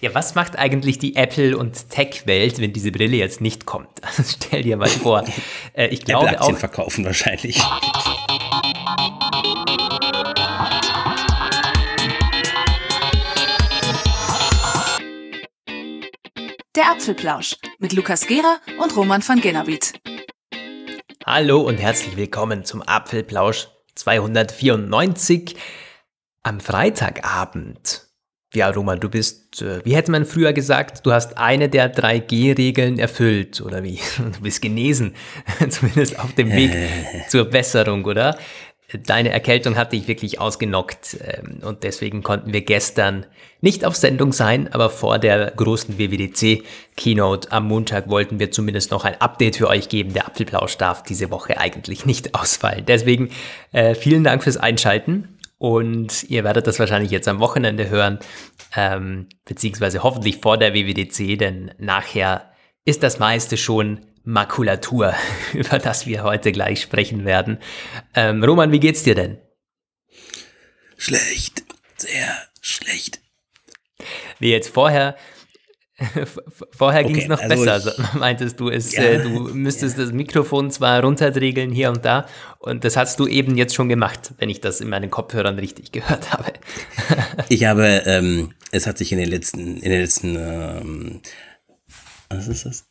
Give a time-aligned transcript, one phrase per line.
[0.00, 3.88] Ja, was macht eigentlich die Apple- und Tech-Welt, wenn diese Brille jetzt nicht kommt?
[4.02, 5.24] Also stell dir mal vor.
[5.72, 6.60] Äh, ich glaube Apple-Aktien auch.
[6.60, 7.60] verkaufen wahrscheinlich.
[16.76, 19.94] Der Apfelplausch mit Lukas Gera und Roman van Genabit.
[21.26, 25.56] Hallo und herzlich willkommen zum Apfelplausch 294
[26.44, 28.07] am Freitagabend.
[28.54, 32.98] Ja, Roman, du bist, äh, wie hätte man früher gesagt, du hast eine der 3G-Regeln
[32.98, 33.98] erfüllt, oder wie?
[34.18, 35.14] Du bist genesen,
[35.68, 36.72] zumindest auf dem Weg
[37.28, 38.38] zur Besserung, oder?
[39.04, 43.26] Deine Erkältung hat dich wirklich ausgenockt ähm, und deswegen konnten wir gestern
[43.60, 49.04] nicht auf Sendung sein, aber vor der großen WWDC-Keynote am Montag wollten wir zumindest noch
[49.04, 50.14] ein Update für euch geben.
[50.14, 52.86] Der Apfelplausch darf diese Woche eigentlich nicht ausfallen.
[52.86, 53.28] Deswegen
[53.72, 58.20] äh, vielen Dank fürs Einschalten und ihr werdet das wahrscheinlich jetzt am Wochenende hören,
[58.76, 62.52] ähm, beziehungsweise hoffentlich vor der WWDC, denn nachher
[62.84, 65.14] ist das meiste schon Makulatur,
[65.52, 67.58] über das wir heute gleich sprechen werden.
[68.14, 69.38] Ähm, Roman, wie geht's dir denn?
[70.96, 71.64] Schlecht,
[71.96, 73.20] sehr schlecht.
[74.38, 75.16] Wie jetzt vorher,
[76.70, 77.76] vorher Okay, ging es noch also besser.
[77.78, 77.82] ich-
[78.12, 82.26] So, meintest du, es, Ja, äh, du müsstest das Mikrofon zwar runterdregeln hier und da
[82.60, 85.92] und das hast du eben jetzt schon gemacht, wenn ich das in meinen Kopfhörern richtig
[85.92, 86.52] gehört habe.
[87.48, 91.20] Ich habe, ähm, es hat sich in den letzten, in den letzten, ähm,
[92.28, 92.84] was ist das?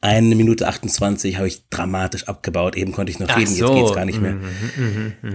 [0.00, 2.76] Eine Minute 28 habe ich dramatisch abgebaut.
[2.76, 3.66] Eben konnte ich noch Ach reden, so.
[3.66, 4.36] jetzt geht's gar nicht mehr.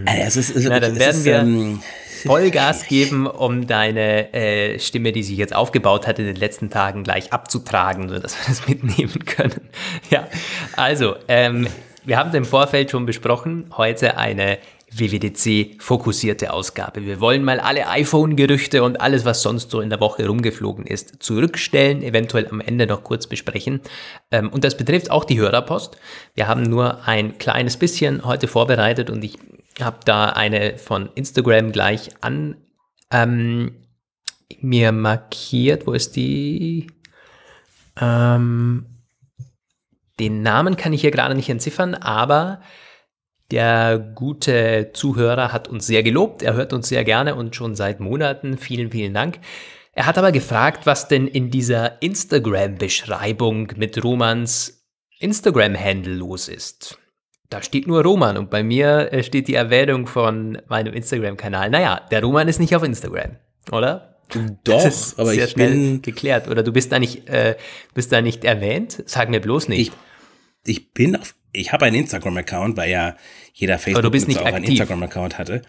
[0.06, 1.80] Äh, es ist, es, Na, dann es werden ist, wir- ähm,
[2.25, 7.03] Vollgas geben, um deine äh, Stimme, die sich jetzt aufgebaut hat in den letzten Tagen,
[7.03, 9.69] gleich abzutragen, sodass wir das mitnehmen können.
[10.09, 10.28] Ja,
[10.75, 11.67] also, ähm,
[12.03, 14.58] wir haben im Vorfeld schon besprochen, heute eine
[14.94, 17.05] WWDC-fokussierte Ausgabe.
[17.05, 21.23] Wir wollen mal alle iPhone-Gerüchte und alles, was sonst so in der Woche rumgeflogen ist,
[21.23, 23.81] zurückstellen, eventuell am Ende noch kurz besprechen.
[24.31, 25.97] Ähm, und das betrifft auch die Hörerpost.
[26.35, 29.38] Wir haben nur ein kleines bisschen heute vorbereitet und ich
[29.84, 32.58] habe da eine von Instagram gleich an
[33.12, 33.86] ähm,
[34.59, 35.88] mir markiert.
[35.88, 36.88] Wo ist die?
[38.00, 38.86] Ähm,
[40.19, 42.62] den Namen kann ich hier gerade nicht entziffern, aber
[43.52, 46.42] der gute Zuhörer hat uns sehr gelobt.
[46.42, 48.58] Er hört uns sehr gerne und schon seit Monaten.
[48.58, 49.40] Vielen, vielen Dank.
[49.94, 54.88] Er hat aber gefragt, was denn in dieser Instagram-Beschreibung mit Romans
[55.19, 56.98] Instagram-Handle los ist.
[57.51, 61.69] Da steht nur Roman und bei mir äh, steht die Erwähnung von meinem Instagram-Kanal.
[61.69, 63.35] Naja, der Roman ist nicht auf Instagram,
[63.72, 64.07] oder?
[64.63, 64.85] doch,
[65.17, 66.47] aber sehr ich schnell bin, geklärt.
[66.47, 67.57] Oder du bist da nicht, äh,
[67.94, 69.03] bist da nicht erwähnt?
[69.06, 69.91] Sag mir bloß nicht.
[70.63, 73.17] ich, ich bin auf, ich habe einen Instagram-Account, weil ja
[73.53, 74.69] jeder Facebook du bist nicht auch einen aktiv.
[74.69, 75.63] Instagram-Account hatte.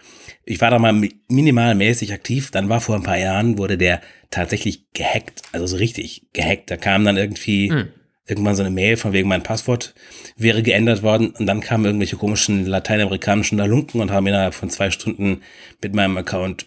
[0.44, 4.00] Ich war da mal mi- minimalmäßig aktiv, dann war vor ein paar Jahren, wurde der
[4.30, 6.70] tatsächlich gehackt, also so richtig gehackt.
[6.70, 7.88] Da kam dann irgendwie Hm.
[8.26, 9.94] Irgendwann so eine Mail von wegen mein Passwort
[10.36, 14.90] wäre geändert worden und dann kamen irgendwelche komischen lateinamerikanischen Dalunken und haben innerhalb von zwei
[14.90, 15.42] Stunden
[15.82, 16.66] mit meinem Account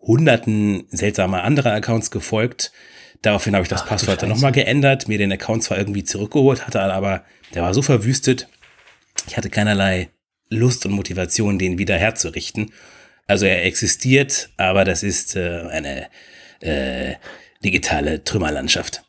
[0.00, 2.72] hunderten seltsamer anderer Accounts gefolgt.
[3.22, 6.66] Daraufhin habe ich das Ach, Passwort dann nochmal geändert, mir den Account zwar irgendwie zurückgeholt,
[6.66, 8.48] hatte aber, der war so verwüstet,
[9.26, 10.10] ich hatte keinerlei
[10.50, 12.72] Lust und Motivation, den wieder herzurichten.
[13.26, 16.08] Also er existiert, aber das ist äh, eine
[16.60, 17.14] äh,
[17.64, 19.02] digitale Trümmerlandschaft.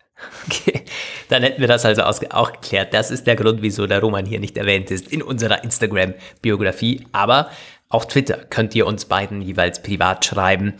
[0.45, 0.83] Okay,
[1.29, 2.93] dann hätten wir das also auch geklärt.
[2.93, 7.07] Das ist der Grund, wieso der Roman hier nicht erwähnt ist in unserer Instagram-Biografie.
[7.11, 7.49] Aber
[7.89, 10.75] auf Twitter könnt ihr uns beiden jeweils privat schreiben.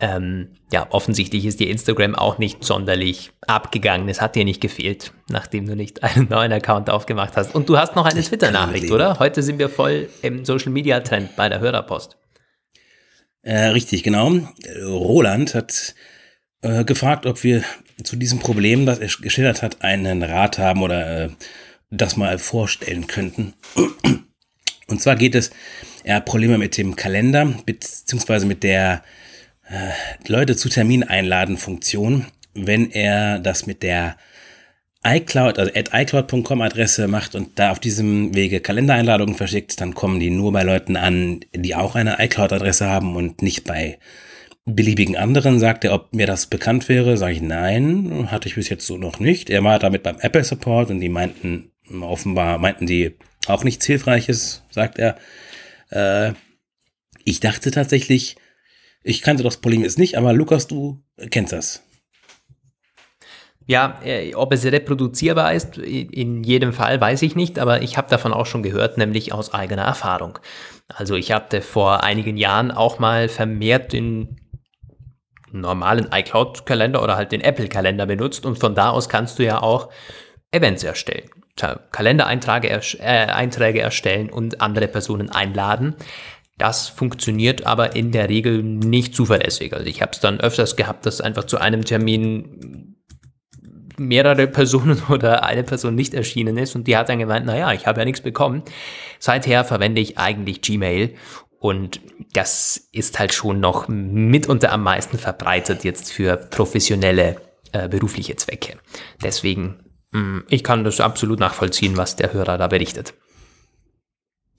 [0.00, 4.08] Ähm, ja, offensichtlich ist dir Instagram auch nicht sonderlich abgegangen.
[4.08, 7.54] Es hat dir nicht gefehlt, nachdem du nicht einen neuen Account aufgemacht hast.
[7.54, 9.18] Und du hast noch eine Twitter-Nachricht, oder?
[9.18, 12.16] Heute sind wir voll im Social-Media-Trend bei der Hörerpost.
[13.42, 14.32] Äh, richtig, genau.
[14.84, 15.94] Roland hat
[16.62, 17.62] äh, gefragt, ob wir
[18.02, 21.28] zu diesem Problem, das er sch- geschildert hat, einen Rat haben oder äh,
[21.90, 23.54] das mal vorstellen könnten.
[24.86, 25.50] Und zwar geht es,
[26.02, 29.02] er hat Probleme mit dem Kalender, beziehungsweise mit der
[29.68, 29.90] äh,
[30.28, 34.16] Leute zu Termin einladen Funktion, wenn er das mit der
[35.06, 40.18] iCloud, also at iCloud.com Adresse macht und da auf diesem Wege Kalendereinladungen verschickt, dann kommen
[40.18, 43.98] die nur bei Leuten an, die auch eine iCloud-Adresse haben und nicht bei
[44.64, 45.58] beliebigen anderen.
[45.58, 48.96] Sagt er, ob mir das bekannt wäre, sage ich nein, hatte ich bis jetzt so
[48.96, 49.50] noch nicht.
[49.50, 53.16] Er war damit beim Apple Support und die meinten, offenbar meinten die
[53.46, 55.16] auch nichts Hilfreiches, sagt er.
[55.90, 56.32] Äh,
[57.24, 58.36] ich dachte tatsächlich,
[59.02, 61.82] ich kannte das Problem jetzt nicht, aber Lukas, du kennst das.
[63.66, 68.10] Ja, äh, ob es reproduzierbar ist, in jedem Fall weiß ich nicht, aber ich habe
[68.10, 70.38] davon auch schon gehört, nämlich aus eigener Erfahrung.
[70.88, 74.36] Also ich hatte vor einigen Jahren auch mal vermehrt in
[75.60, 79.90] normalen iCloud-Kalender oder halt den Apple-Kalender benutzt und von da aus kannst du ja auch
[80.50, 81.30] Events erstellen.
[81.92, 85.94] Kalendereinträge äh, erstellen und andere Personen einladen.
[86.58, 89.72] Das funktioniert aber in der Regel nicht zuverlässig.
[89.72, 92.94] Also ich habe es dann öfters gehabt, dass einfach zu einem Termin
[93.96, 97.86] mehrere Personen oder eine Person nicht erschienen ist und die hat dann gemeint, naja, ich
[97.86, 98.62] habe ja nichts bekommen.
[99.18, 101.14] Seither verwende ich eigentlich Gmail
[101.64, 102.02] und
[102.34, 107.36] das ist halt schon noch mitunter am meisten verbreitet jetzt für professionelle
[107.72, 108.76] äh, berufliche Zwecke.
[109.22, 109.76] Deswegen,
[110.10, 113.14] mh, mm, ich kann das absolut nachvollziehen, was der Hörer da berichtet.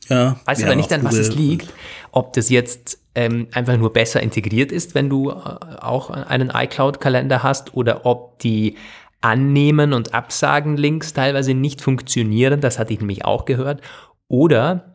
[0.09, 1.71] Ja, weiß ja, aber nicht, an was es liegt.
[2.11, 7.43] Ob das jetzt ähm, einfach nur besser integriert ist, wenn du äh, auch einen iCloud-Kalender
[7.43, 8.77] hast, oder ob die
[9.21, 12.61] Annehmen- und Absagen-Links teilweise nicht funktionieren.
[12.61, 13.81] Das hatte ich nämlich auch gehört.
[14.27, 14.94] Oder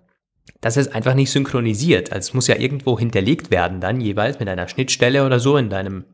[0.61, 2.13] dass es einfach nicht synchronisiert.
[2.13, 5.71] Also es muss ja irgendwo hinterlegt werden, dann jeweils mit einer Schnittstelle oder so in
[5.71, 6.05] deinem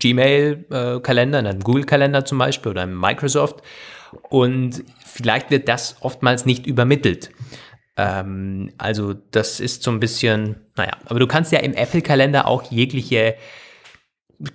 [0.00, 3.62] Gmail-Kalender, in deinem Google-Kalender zum Beispiel oder im Microsoft.
[4.28, 7.30] Und vielleicht wird das oftmals nicht übermittelt.
[7.96, 12.70] Ähm, also das ist so ein bisschen, naja, aber du kannst ja im Apple-Kalender auch
[12.70, 13.36] jegliche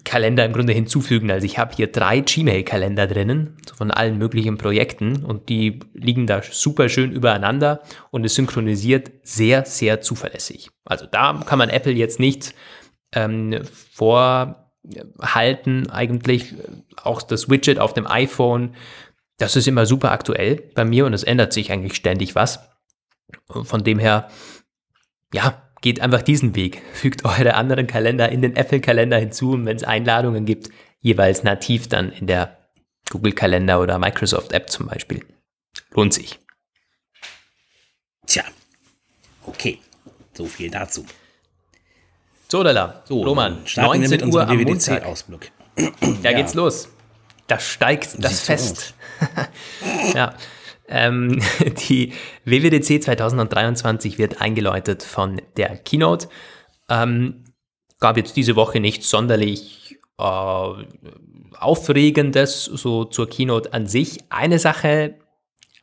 [0.04, 1.32] Kalender im Grunde hinzufügen.
[1.32, 6.42] Also ich habe hier drei Gmail-Kalender drinnen von allen möglichen Projekten und die liegen da
[6.44, 7.82] super schön übereinander
[8.12, 10.70] und es synchronisiert sehr, sehr zuverlässig.
[10.84, 12.54] Also da kann man Apple jetzt nicht
[13.14, 13.62] ähm,
[13.92, 14.60] vorhalten,
[15.90, 16.56] eigentlich
[17.02, 18.76] auch das Widget auf dem iPhone.
[19.38, 22.60] Das ist immer super aktuell bei mir und es ändert sich eigentlich ständig was.
[23.50, 24.30] Von dem her,
[25.34, 26.82] ja, geht einfach diesen Weg.
[26.94, 30.70] Fügt eure anderen Kalender in den Apple-Kalender hinzu und wenn es Einladungen gibt,
[31.00, 32.58] jeweils nativ dann in der
[33.10, 35.26] Google-Kalender oder Microsoft-App zum Beispiel.
[35.92, 36.40] Lohnt sich.
[38.26, 38.44] Tja,
[39.46, 39.80] okay.
[40.34, 41.06] So viel dazu.
[42.50, 43.04] So, Dalla.
[43.06, 45.04] So, Roman, 19 Uhr am Montag.
[45.76, 46.34] Da ja.
[46.34, 46.90] geht's los.
[47.48, 48.94] Da steigt das Fest.
[50.14, 50.34] ja.
[50.88, 51.42] Ähm,
[51.90, 52.14] die
[52.46, 56.30] WWDC 2023 wird eingeläutet von der Keynote.
[56.90, 57.44] Ähm,
[58.00, 60.24] gab jetzt diese Woche nichts sonderlich äh,
[61.60, 64.20] Aufregendes so zur Keynote an sich.
[64.30, 65.16] Eine Sache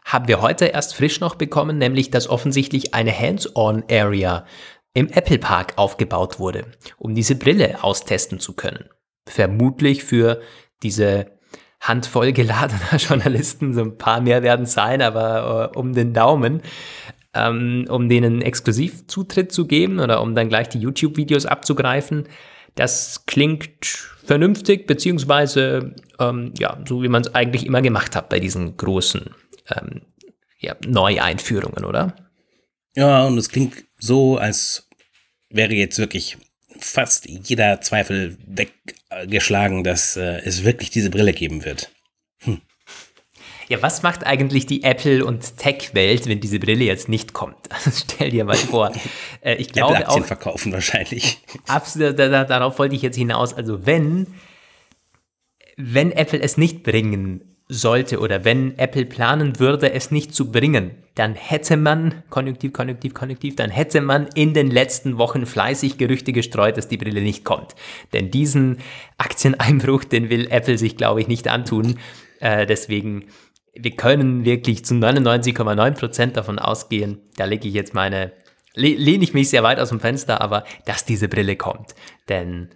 [0.04, 4.46] haben wir heute erst frisch noch bekommen, nämlich dass offensichtlich eine Hands-on-Area
[4.92, 6.66] im Apple Park aufgebaut wurde,
[6.98, 8.88] um diese Brille austesten zu können.
[9.26, 10.40] Vermutlich für
[10.82, 11.32] diese
[11.84, 16.62] Handvoll geladener Journalisten, so ein paar mehr werden sein, aber uh, um den Daumen,
[17.34, 22.28] ähm, um denen Exklusivzutritt zu geben oder um dann gleich die YouTube-Videos abzugreifen.
[22.74, 23.86] Das klingt
[24.24, 29.30] vernünftig, beziehungsweise ähm, ja, so wie man es eigentlich immer gemacht hat bei diesen großen
[29.76, 30.02] ähm,
[30.58, 32.16] ja, Neueinführungen, oder?
[32.96, 34.88] Ja, und es klingt so, als
[35.50, 36.38] wäre jetzt wirklich
[36.78, 41.90] fast jeder Zweifel weggeschlagen, dass äh, es wirklich diese Brille geben wird.
[42.40, 42.60] Hm.
[43.68, 47.56] Ja, was macht eigentlich die Apple- und Tech-Welt, wenn diese Brille jetzt nicht kommt?
[47.92, 48.92] Stell dir mal vor.
[49.40, 51.38] Äh, ich glaube Apple Aktien auch, verkaufen wahrscheinlich.
[51.66, 53.52] Absolut, da, darauf wollte ich jetzt hinaus.
[53.52, 54.26] Also wenn,
[55.76, 60.92] wenn Apple es nicht bringen sollte oder wenn Apple planen würde, es nicht zu bringen,
[61.14, 66.32] dann hätte man, konjunktiv, konjunktiv, konjunktiv, dann hätte man in den letzten Wochen fleißig Gerüchte
[66.32, 67.74] gestreut, dass die Brille nicht kommt.
[68.12, 68.78] Denn diesen
[69.16, 71.98] Aktieneinbruch, den will Apple sich, glaube ich, nicht antun.
[72.40, 73.26] Äh, deswegen,
[73.74, 78.32] wir können wirklich zu 99,9 Prozent davon ausgehen, da lege ich jetzt meine,
[78.74, 81.94] lehne ich mich sehr weit aus dem Fenster, aber dass diese Brille kommt.
[82.28, 82.70] Denn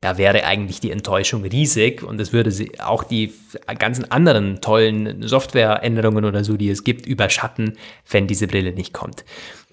[0.00, 3.34] da wäre eigentlich die Enttäuschung riesig und es würde auch die
[3.80, 7.76] ganzen anderen tollen Softwareänderungen oder so, die es gibt, überschatten,
[8.08, 9.24] wenn diese Brille nicht kommt.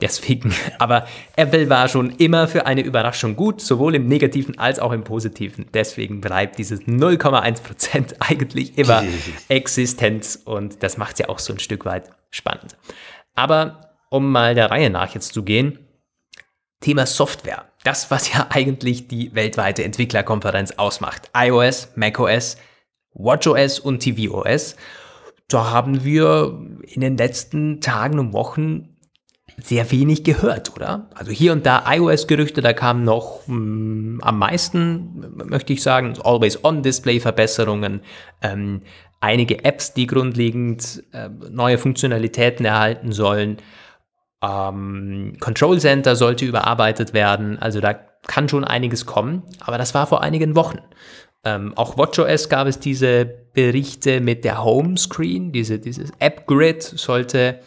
[0.02, 4.94] Deswegen, aber Apple war schon immer für eine Überraschung gut, sowohl im Negativen als auch
[4.94, 5.68] im Positiven.
[5.76, 9.04] Deswegen bleibt dieses 0,1% eigentlich immer
[9.48, 12.76] Existenz und das macht es ja auch so ein Stück weit spannend.
[13.36, 15.80] Aber um mal der Reihe nach jetzt zu gehen,
[16.82, 17.66] Thema Software.
[17.86, 21.32] Das, was ja eigentlich die weltweite Entwicklerkonferenz ausmacht.
[21.34, 22.58] iOS, macOS,
[23.14, 24.76] watchOS und tvOS.
[25.48, 28.90] Da haben wir in den letzten Tagen und Wochen
[29.58, 31.10] sehr wenig gehört, oder?
[31.14, 36.16] Also hier und da iOS-Gerüchte, da kamen noch mh, hm, am meisten, möchte ich sagen,
[36.22, 38.02] Always-On-Display-Verbesserungen,
[38.42, 38.82] ähm,
[39.22, 43.58] einige Apps, die grundlegend äh, neue Funktionalitäten erhalten sollen.
[44.46, 47.58] Ähm, Control Center sollte überarbeitet werden.
[47.60, 47.94] Also da
[48.28, 49.44] kann schon einiges kommen.
[49.60, 50.80] Aber das war vor einigen Wochen.
[51.44, 55.52] Ähm, auch WatchOS gab es diese Berichte mit der Homescreen.
[55.52, 57.60] Diese, dieses App-Grid sollte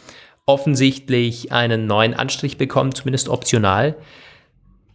[0.46, 3.96] offensichtlich einen neuen Anstrich bekommen, zumindest optional.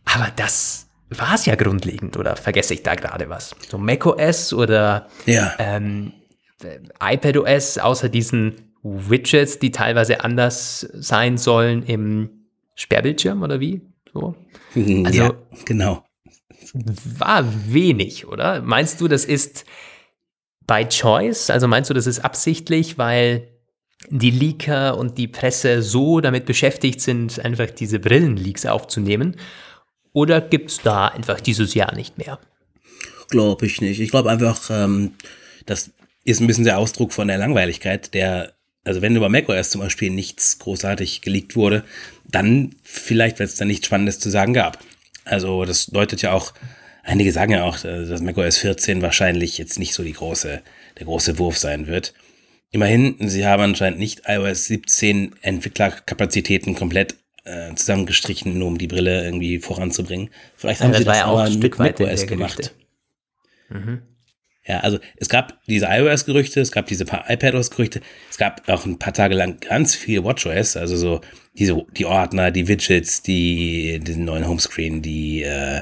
[0.06, 3.56] Aber das war es ja grundlegend oder vergesse ich da gerade was?
[3.70, 5.54] So macOS oder Ja.
[5.60, 6.12] ähm,
[7.02, 12.30] iPadOS, außer diesen Widgets, die teilweise anders sein sollen im
[12.76, 13.82] Sperrbildschirm oder wie?
[14.14, 14.36] So.
[14.76, 15.34] Also- ja,
[15.66, 16.04] genau.
[16.74, 18.62] War wenig, oder?
[18.62, 19.66] Meinst du, das ist
[20.66, 21.50] by choice?
[21.50, 23.48] Also meinst du, das ist absichtlich, weil
[24.10, 29.36] die Leaker und die Presse so damit beschäftigt sind, einfach diese Brillenleaks aufzunehmen?
[30.14, 32.40] Oder gibt es da einfach dieses Jahr nicht mehr?
[33.30, 34.00] Glaube ich nicht.
[34.00, 35.14] Ich glaube einfach, ähm,
[35.66, 35.92] das
[36.24, 40.10] ist ein bisschen der Ausdruck von der Langweiligkeit, der, also wenn über macOS zum Beispiel
[40.10, 41.84] nichts großartig geleakt wurde,
[42.26, 44.80] dann vielleicht, weil es da nichts Spannendes zu sagen gab.
[45.26, 46.54] Also das deutet ja auch,
[47.04, 50.62] einige sagen ja auch, äh, dass macOS 14 wahrscheinlich jetzt nicht so die große,
[50.98, 52.14] der große Wurf sein wird.
[52.72, 59.24] Immerhin, sie haben anscheinend nicht iOS 17 Entwicklerkapazitäten komplett äh, zusammengestrichen, nur um die Brille
[59.24, 60.30] irgendwie voranzubringen.
[60.56, 62.74] Vielleicht haben Ja, sie das das ja auch ein Stück weit macOS gemacht.
[63.70, 64.04] Gerüchte.
[64.66, 68.98] Ja, also es gab diese iOS-Gerüchte, es gab diese paar iPadOS-Gerüchte, es gab auch ein
[68.98, 71.22] paar Tage lang ganz viel WatchOS, also so
[71.54, 75.82] diese, die Ordner, die Widgets, die, den neuen Homescreen, die, äh,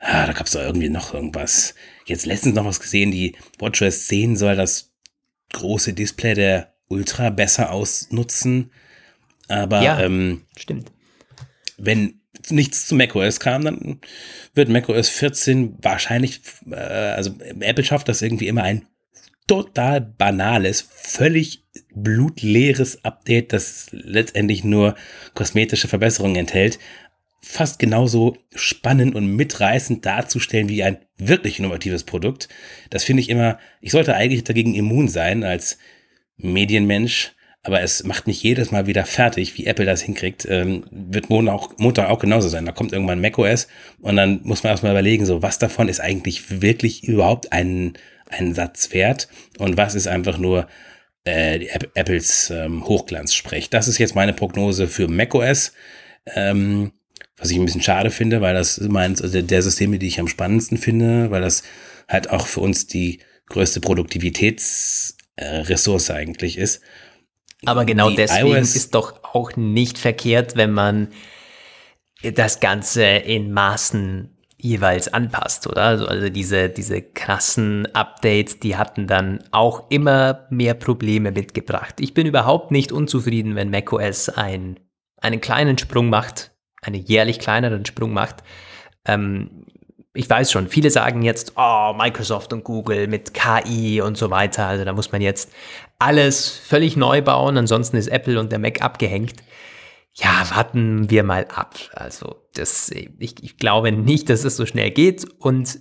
[0.00, 1.74] ah, da gab es doch irgendwie noch irgendwas.
[2.06, 4.92] Jetzt letztens noch was gesehen, die WatchOS 10 soll das
[5.52, 8.72] große Display der Ultra besser ausnutzen,
[9.48, 10.00] aber Ja.
[10.00, 10.90] ähm, Stimmt.
[11.76, 14.00] wenn nichts zu macOS kam, dann
[14.54, 18.86] wird macOS 14 wahrscheinlich, äh, also Apple schafft das irgendwie immer ein
[19.46, 24.94] total banales, völlig blutleeres Update, das letztendlich nur
[25.34, 26.78] kosmetische Verbesserungen enthält,
[27.40, 32.48] fast genauso spannend und mitreißend darzustellen wie ein wirklich innovatives Produkt.
[32.90, 35.78] Das finde ich immer, ich sollte eigentlich dagegen immun sein als
[36.36, 37.32] Medienmensch,
[37.62, 40.46] aber es macht mich jedes Mal wieder fertig, wie Apple das hinkriegt.
[40.48, 42.66] Ähm, wird Montag auch, Montag auch genauso sein.
[42.66, 43.68] Da kommt irgendwann macOS
[44.00, 47.94] und dann muss man erstmal überlegen, so was davon ist eigentlich wirklich überhaupt ein,
[48.28, 49.28] ein Satz wert
[49.58, 50.66] und was ist einfach nur
[51.24, 53.70] äh, Apples ähm, Hochglanzsprech.
[53.70, 55.72] Das ist jetzt meine Prognose für macOS.
[56.26, 56.90] Ähm,
[57.36, 60.20] was ich ein bisschen schade finde, weil das ist meins, also der Systeme, die ich
[60.20, 61.64] am spannendsten finde, weil das
[62.08, 66.82] halt auch für uns die größte Produktivitätsressource eigentlich ist.
[67.66, 71.08] Aber genau deswegen iOS ist doch auch nicht verkehrt, wenn man
[72.22, 75.82] das Ganze in Maßen jeweils anpasst, oder?
[75.82, 81.96] Also, also diese, diese krassen Updates, die hatten dann auch immer mehr Probleme mitgebracht.
[81.98, 84.78] Ich bin überhaupt nicht unzufrieden, wenn macOS ein,
[85.20, 88.44] einen kleinen Sprung macht, einen jährlich kleineren Sprung macht.
[89.04, 89.66] Ähm,
[90.14, 94.66] ich weiß schon, viele sagen jetzt, oh, Microsoft und Google mit KI und so weiter.
[94.66, 95.50] Also da muss man jetzt
[95.98, 99.42] alles völlig neu bauen, ansonsten ist Apple und der Mac abgehängt.
[100.14, 101.76] Ja, warten wir mal ab.
[101.94, 105.80] Also das, ich, ich glaube nicht, dass es so schnell geht und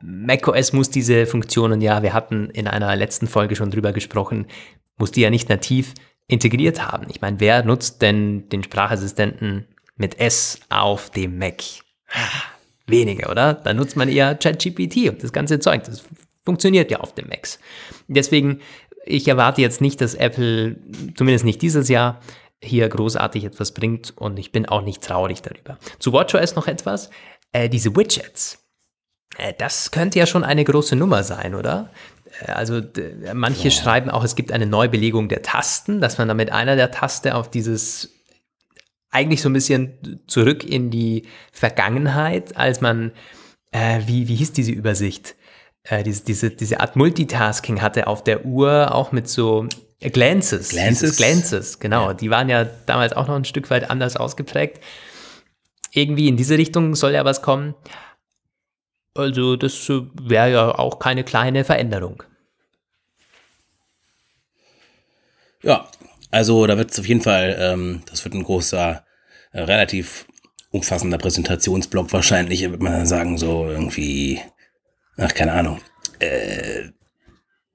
[0.00, 4.46] macOS muss diese Funktionen ja, wir hatten in einer letzten Folge schon drüber gesprochen,
[4.96, 5.94] muss die ja nicht nativ
[6.28, 7.06] integriert haben.
[7.10, 11.62] Ich meine, wer nutzt denn den Sprachassistenten mit S auf dem Mac?
[12.86, 13.54] Weniger, oder?
[13.54, 15.84] Da nutzt man eher ChatGPT und das ganze Zeug.
[15.84, 16.04] Das
[16.44, 17.58] funktioniert ja auf den Macs.
[18.08, 18.60] Deswegen,
[19.06, 20.76] ich erwarte jetzt nicht, dass Apple,
[21.16, 22.20] zumindest nicht dieses Jahr,
[22.62, 25.78] hier großartig etwas bringt und ich bin auch nicht traurig darüber.
[25.98, 27.10] Zu WatchOS noch etwas.
[27.52, 28.58] Äh, diese Widgets.
[29.36, 31.90] Äh, das könnte ja schon eine große Nummer sein, oder?
[32.40, 32.80] Äh, Also
[33.34, 36.90] manche schreiben auch, es gibt eine Neubelegung der Tasten, dass man dann mit einer der
[36.90, 38.10] Taste auf dieses
[39.14, 43.12] eigentlich so ein bisschen zurück in die Vergangenheit, als man,
[43.70, 45.36] äh, wie, wie hieß diese Übersicht?
[45.84, 49.66] Äh, diese, diese, diese Art Multitasking hatte auf der Uhr, auch mit so
[50.00, 50.70] Glances.
[50.70, 51.16] Glances?
[51.16, 52.08] Glances, genau.
[52.08, 52.14] Ja.
[52.14, 54.82] Die waren ja damals auch noch ein Stück weit anders ausgeprägt.
[55.92, 57.74] Irgendwie in diese Richtung soll ja was kommen.
[59.14, 62.22] Also das äh, wäre ja auch keine kleine Veränderung.
[65.62, 65.88] Ja,
[66.34, 69.04] also da wird es auf jeden Fall, ähm, das wird ein großer,
[69.52, 70.26] äh, relativ
[70.70, 74.40] umfassender Präsentationsblock wahrscheinlich, wird man sagen, so irgendwie,
[75.16, 75.80] ach, keine Ahnung,
[76.18, 76.88] äh,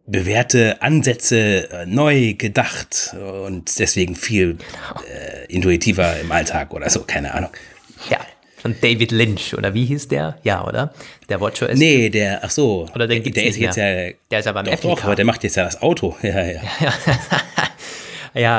[0.06, 4.58] bewährte Ansätze äh, neu gedacht und deswegen viel
[5.08, 7.52] äh, intuitiver im Alltag oder so, keine Ahnung.
[8.10, 8.20] Ja.
[8.58, 10.38] Von David Lynch, oder wie hieß der?
[10.44, 10.94] Ja, oder?
[11.30, 11.78] Der WatchOS.
[11.78, 14.66] Nee, der, ach so, Oder den der, der ist jetzt ja, Der ist aber im
[14.66, 16.62] doch, Apple doch, aber der macht jetzt ja das Auto, ja, ja.
[16.82, 16.94] Ja,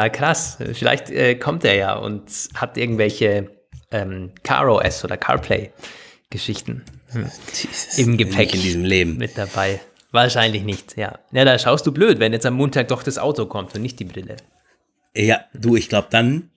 [0.09, 0.59] krass.
[0.73, 3.51] Vielleicht äh, kommt er ja und hat irgendwelche
[3.91, 6.85] ähm, CarOS oder CarPlay-Geschichten
[7.97, 9.17] im Gepäck in diesem Leben.
[9.17, 9.81] mit dabei.
[10.13, 11.19] Wahrscheinlich nicht, ja.
[11.31, 13.99] Ja, da schaust du blöd, wenn jetzt am Montag doch das Auto kommt und nicht
[14.01, 14.37] die Brille.
[15.15, 16.51] Ja, du, ich glaube, dann,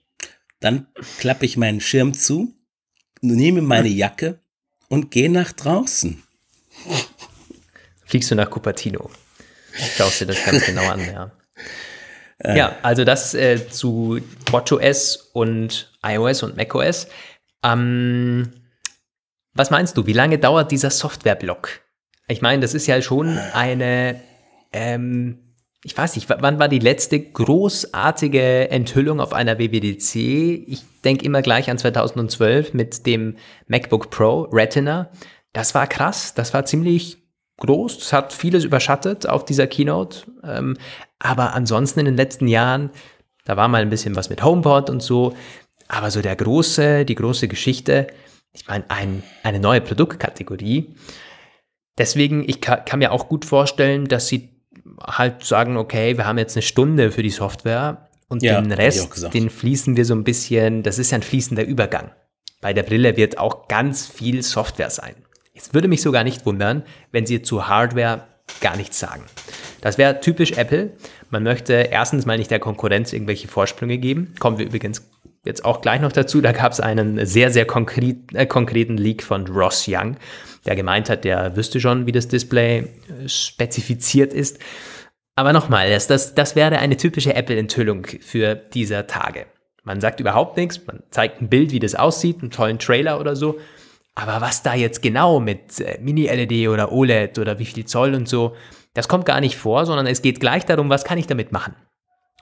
[0.60, 2.54] dann klappe ich meinen Schirm zu,
[3.20, 4.40] nehme meine Jacke
[4.88, 6.22] und geh nach draußen.
[8.06, 9.10] Fliegst du nach Cupertino?
[9.96, 11.32] Schaust dir das ganz genau an, ja.
[12.38, 12.58] Äh.
[12.58, 17.08] Ja, also das äh, zu WatchOS und iOS und macOS.
[17.62, 18.52] Ähm,
[19.54, 21.68] was meinst du, wie lange dauert dieser Softwareblock?
[22.26, 24.20] Ich meine, das ist ja schon eine,
[24.72, 25.38] ähm,
[25.84, 30.14] ich weiß nicht, wann war die letzte großartige Enthüllung auf einer WWDC?
[30.66, 33.36] Ich denke immer gleich an 2012 mit dem
[33.68, 35.10] MacBook Pro Retina.
[35.52, 37.18] Das war krass, das war ziemlich
[37.58, 40.24] groß, das hat vieles überschattet auf dieser Keynote.
[40.42, 40.76] Ähm,
[41.24, 42.90] aber ansonsten in den letzten Jahren,
[43.44, 45.34] da war mal ein bisschen was mit HomePod und so.
[45.88, 48.08] Aber so der große, die große Geschichte,
[48.52, 50.94] ich meine, ein, eine neue Produktkategorie.
[51.96, 54.50] Deswegen, ich kann, kann mir auch gut vorstellen, dass sie
[55.02, 59.32] halt sagen, okay, wir haben jetzt eine Stunde für die Software und ja, den Rest,
[59.32, 62.10] den fließen wir so ein bisschen, das ist ja ein fließender Übergang.
[62.60, 65.14] Bei der Brille wird auch ganz viel Software sein.
[65.54, 68.24] Es würde mich sogar nicht wundern, wenn sie zu Hardware
[68.60, 69.24] gar nichts sagen.
[69.84, 70.92] Das wäre typisch Apple.
[71.28, 74.34] Man möchte erstens mal nicht der Konkurrenz irgendwelche Vorsprünge geben.
[74.38, 75.06] Kommen wir übrigens
[75.44, 76.40] jetzt auch gleich noch dazu.
[76.40, 80.16] Da gab es einen sehr, sehr konkret, äh, konkreten Leak von Ross Young,
[80.64, 84.58] der gemeint hat, der wüsste schon, wie das Display äh, spezifiziert ist.
[85.36, 89.44] Aber nochmal, das, das, das wäre eine typische Apple-Enthüllung für dieser Tage.
[89.82, 93.36] Man sagt überhaupt nichts, man zeigt ein Bild, wie das aussieht, einen tollen Trailer oder
[93.36, 93.58] so.
[94.14, 98.26] Aber was da jetzt genau mit äh, Mini-LED oder OLED oder wie viel Zoll und
[98.26, 98.56] so,
[98.94, 101.74] das kommt gar nicht vor, sondern es geht gleich darum, was kann ich damit machen?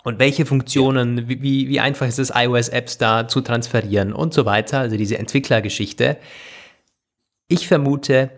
[0.05, 4.81] Und welche Funktionen, wie, wie einfach ist es, iOS-Apps da zu transferieren und so weiter,
[4.81, 6.19] also diese Entwicklergeschichte.
[7.49, 8.31] Ich vermute,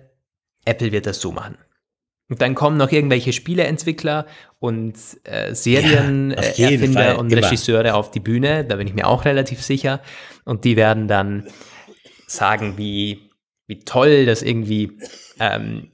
[0.65, 1.57] Apple wird das so machen.
[2.29, 4.27] Und dann kommen noch irgendwelche Spieleentwickler
[4.59, 4.95] und
[5.25, 7.47] äh, Serienerfinder ja, und immer.
[7.47, 10.01] Regisseure auf die Bühne, da bin ich mir auch relativ sicher.
[10.45, 11.47] Und die werden dann
[12.27, 13.31] sagen, wie,
[13.67, 14.99] wie toll das irgendwie,
[15.39, 15.91] ähm,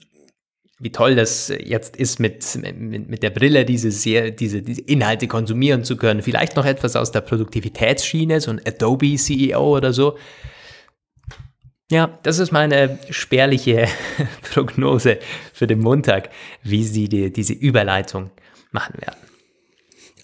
[0.81, 5.29] wie toll das jetzt ist, mit, mit, mit der Brille diese, sehr, diese, diese Inhalte
[5.29, 6.23] konsumieren zu können.
[6.23, 10.17] Vielleicht noch etwas aus der Produktivitätsschiene, so ein Adobe CEO oder so.
[11.93, 13.89] Ja, das ist meine spärliche
[14.55, 15.19] Prognose
[15.53, 16.31] für den Montag,
[16.63, 18.31] wie sie die, diese Überleitung
[18.71, 19.19] machen werden.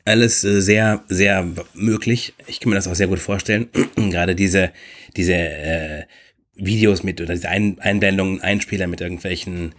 [0.06, 2.32] Alles äh, sehr, sehr möglich.
[2.46, 3.68] Ich kann mir das auch sehr gut vorstellen.
[3.96, 4.72] Gerade diese,
[5.16, 6.04] diese äh,
[6.54, 9.74] Videos mit oder diese Ein Einblendungen, Einspieler mit irgendwelchen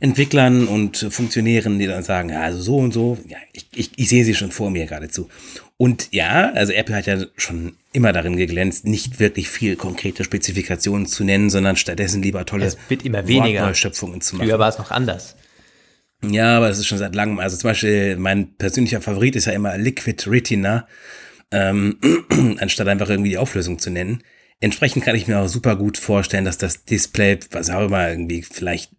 [0.00, 4.08] Entwicklern und Funktionären, die dann sagen, ja, also so und so, ja, ich, ich, ich
[4.08, 5.28] sehe sie schon vor mir geradezu.
[5.76, 11.06] Und ja, also Apple hat ja schon immer darin geglänzt, nicht wirklich viel konkrete Spezifikationen
[11.06, 14.48] zu nennen, sondern stattdessen lieber tolle es wird immer weniger Schöpfungen zu machen.
[14.48, 15.36] Früher war es noch anders.
[16.22, 17.38] Ja, aber es ist schon seit langem.
[17.38, 20.86] Also zum Beispiel mein persönlicher Favorit ist ja immer Liquid Retina,
[21.50, 21.98] ähm,
[22.58, 24.22] anstatt einfach irgendwie die Auflösung zu nennen.
[24.60, 28.42] Entsprechend kann ich mir auch super gut vorstellen, dass das Display, was auch immer irgendwie
[28.42, 28.92] vielleicht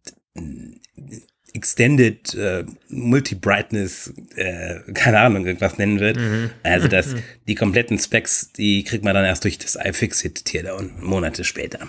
[1.53, 6.17] Extended äh, Multi-Brightness, äh, keine Ahnung, irgendwas nennen wird.
[6.17, 6.51] Mhm.
[6.63, 7.15] Also dass
[7.47, 11.87] die kompletten Specs, die kriegt man dann erst durch das iFixit Teardown Monate später.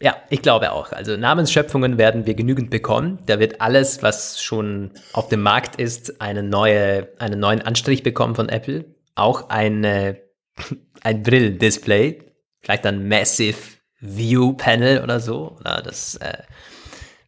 [0.00, 0.92] Ja, ich glaube auch.
[0.92, 3.18] Also Namensschöpfungen werden wir genügend bekommen.
[3.26, 8.36] Da wird alles, was schon auf dem Markt ist, eine neue, einen neuen Anstrich bekommen
[8.36, 8.84] von Apple.
[9.16, 10.20] Auch eine,
[11.02, 12.22] ein Brill-Display.
[12.60, 15.56] Vielleicht ein Massive View Panel oder so.
[15.60, 16.42] Oder das, äh,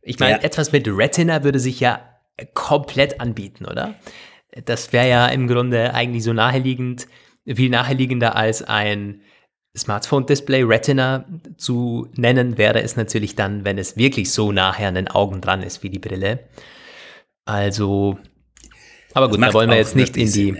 [0.03, 0.43] ich meine, ja.
[0.43, 2.01] etwas mit Retina würde sich ja
[2.55, 3.95] komplett anbieten, oder?
[4.65, 7.07] Das wäre ja im Grunde eigentlich so naheliegend,
[7.47, 9.23] viel naheliegender als ein
[9.77, 11.25] Smartphone-Display Retina
[11.57, 15.63] zu nennen, wäre es natürlich dann, wenn es wirklich so nachher an den Augen dran
[15.63, 16.41] ist wie die Brille.
[17.45, 18.19] Also,
[19.15, 20.59] aber gut, da wollen wir jetzt nicht in die, Sinn,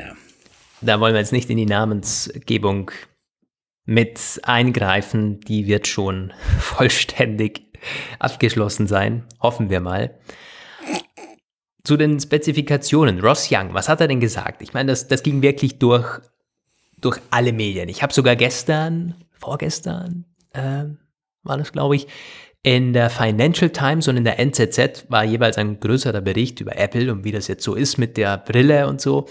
[0.81, 2.93] da wollen wir jetzt nicht in die Namensgebung
[3.85, 5.41] mit eingreifen.
[5.41, 7.63] Die wird schon vollständig
[8.19, 9.25] abgeschlossen sein.
[9.41, 10.19] Hoffen wir mal.
[11.83, 13.21] Zu den Spezifikationen.
[13.21, 14.63] Ross Young, was hat er denn gesagt?
[14.63, 16.21] Ich meine, das, das ging wirklich durch
[17.01, 17.89] durch alle Medien.
[17.89, 20.85] Ich habe sogar gestern, vorgestern, äh,
[21.43, 22.07] war das, glaube ich,
[22.63, 27.11] in der Financial Times und in der NZZ war jeweils ein größerer Bericht über Apple
[27.11, 29.27] und wie das jetzt so ist mit der Brille und so.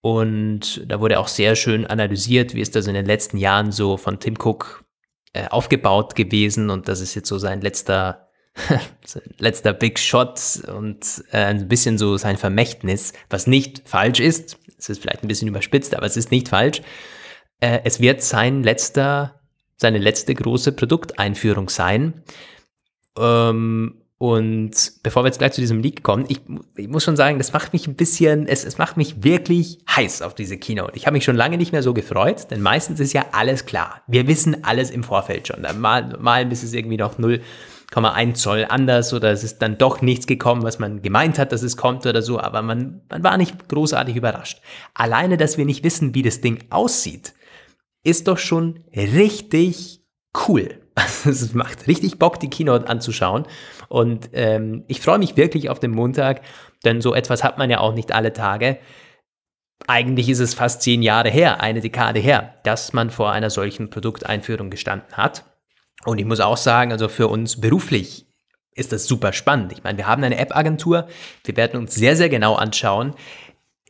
[0.00, 3.96] Und da wurde auch sehr schön analysiert, wie ist das in den letzten Jahren so
[3.96, 4.84] von Tim Cook
[5.32, 6.70] äh, aufgebaut gewesen.
[6.70, 8.28] Und das ist jetzt so sein letzter,
[9.38, 14.88] letzter Big Shot und äh, ein bisschen so sein Vermächtnis, was nicht falsch ist es
[14.88, 16.80] ist vielleicht ein bisschen überspitzt, aber es ist nicht falsch.
[17.60, 19.40] Äh, es wird sein letzter,
[19.76, 22.22] seine letzte große Produkteinführung sein.
[23.18, 26.40] Ähm, Und bevor wir jetzt gleich zu diesem Leak kommen, ich,
[26.76, 30.22] ich muss schon sagen, das macht mich ein bisschen, es, es macht mich wirklich heiß
[30.22, 30.96] auf diese Keynote.
[30.96, 34.02] Ich habe mich schon lange nicht mehr so gefreut, denn meistens ist ja alles klar.
[34.08, 35.64] Wir wissen alles im Vorfeld schon.
[35.80, 40.26] Mal, mal ist es irgendwie noch 0,1 Zoll anders oder es ist dann doch nichts
[40.26, 43.68] gekommen, was man gemeint hat, dass es kommt oder so, aber man, man war nicht
[43.68, 44.60] großartig überrascht.
[44.94, 47.34] Alleine, dass wir nicht wissen, wie das Ding aussieht,
[48.02, 50.02] ist doch schon richtig
[50.48, 50.80] cool.
[51.24, 53.46] es macht richtig Bock, die Keynote anzuschauen.
[53.88, 56.42] Und ähm, ich freue mich wirklich auf den Montag,
[56.84, 58.78] denn so etwas hat man ja auch nicht alle Tage.
[59.86, 63.90] Eigentlich ist es fast zehn Jahre her, eine Dekade her, dass man vor einer solchen
[63.90, 65.44] Produkteinführung gestanden hat.
[66.04, 68.26] Und ich muss auch sagen, also für uns beruflich
[68.74, 69.72] ist das super spannend.
[69.72, 71.08] Ich meine, wir haben eine App-Agentur.
[71.44, 73.14] Wir werden uns sehr, sehr genau anschauen,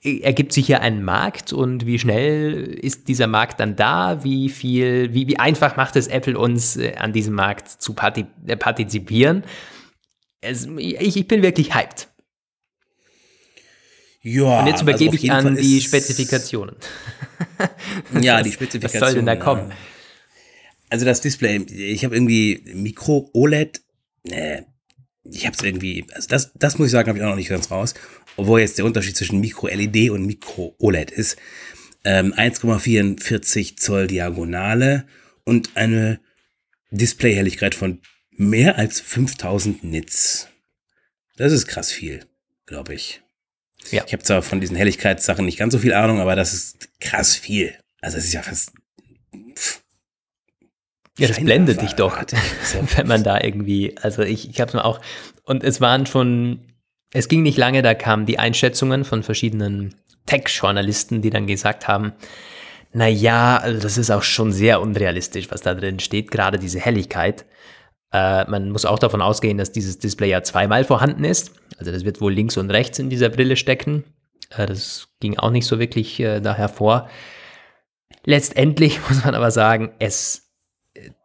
[0.02, 4.22] ergibt sich hier ein Markt und wie schnell ist dieser Markt dann da?
[4.22, 7.94] Wie viel, wie, wie einfach macht es Apple uns äh, an diesem Markt zu
[8.46, 9.44] äh, partizipieren?
[10.40, 12.08] Es, ich, ich bin wirklich hyped.
[14.22, 14.60] Ja.
[14.60, 16.76] Und jetzt also übergebe also ich an die Spezifikationen.
[18.20, 19.00] ja, die Spezifikationen.
[19.00, 19.72] Was soll denn da kommen?
[20.90, 23.82] Also das Display, ich habe irgendwie Mikro OLED,
[24.24, 24.64] nee,
[25.32, 27.48] ich habe es irgendwie, also das, das muss ich sagen, habe ich auch noch nicht
[27.48, 27.94] ganz raus
[28.38, 31.36] obwohl jetzt der Unterschied zwischen Micro-LED und Micro-OLED ist,
[32.04, 35.06] ähm, 1,44 Zoll Diagonale
[35.44, 36.20] und eine
[36.90, 40.48] Displayhelligkeit von mehr als 5000 Nits.
[41.36, 42.24] Das ist krass viel,
[42.64, 43.22] glaube ich.
[43.90, 44.04] Ja.
[44.06, 47.34] Ich habe zwar von diesen Helligkeitssachen nicht ganz so viel Ahnung, aber das ist krass
[47.34, 47.74] viel.
[48.00, 48.70] Also es ist ja fast.
[51.18, 52.16] Ja, das blendet dich doch,
[52.96, 55.00] wenn man da irgendwie, also ich, ich habe es mir auch,
[55.44, 56.60] und es waren schon
[57.12, 59.94] es ging nicht lange, da kamen die Einschätzungen von verschiedenen
[60.26, 62.12] Tech-Journalisten, die dann gesagt haben,
[62.92, 66.80] na ja, also das ist auch schon sehr unrealistisch, was da drin steht, gerade diese
[66.80, 67.44] Helligkeit.
[68.12, 71.52] Äh, man muss auch davon ausgehen, dass dieses Display ja zweimal vorhanden ist.
[71.78, 74.04] Also das wird wohl links und rechts in dieser Brille stecken.
[74.50, 77.08] Äh, das ging auch nicht so wirklich äh, da hervor.
[78.24, 80.47] Letztendlich muss man aber sagen, es,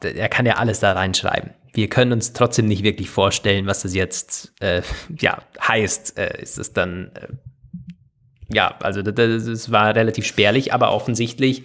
[0.02, 3.94] er kann ja alles da reinschreiben wir können uns trotzdem nicht wirklich vorstellen, was das
[3.94, 4.82] jetzt äh,
[5.20, 6.18] ja, heißt.
[6.18, 7.28] Äh, ist es dann, äh,
[8.54, 11.64] ja, also das, das, war relativ spärlich, aber offensichtlich,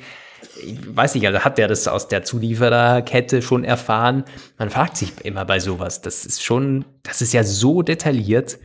[0.65, 4.25] ich weiß nicht, also hat der das aus der Zuliefererkette schon erfahren?
[4.57, 6.01] Man fragt sich immer bei sowas.
[6.01, 8.59] Das ist schon, das ist ja so detailliert.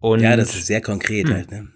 [0.00, 1.30] Und ja, das ist sehr konkret mh.
[1.30, 1.36] Hm.
[1.36, 1.68] halt, ne?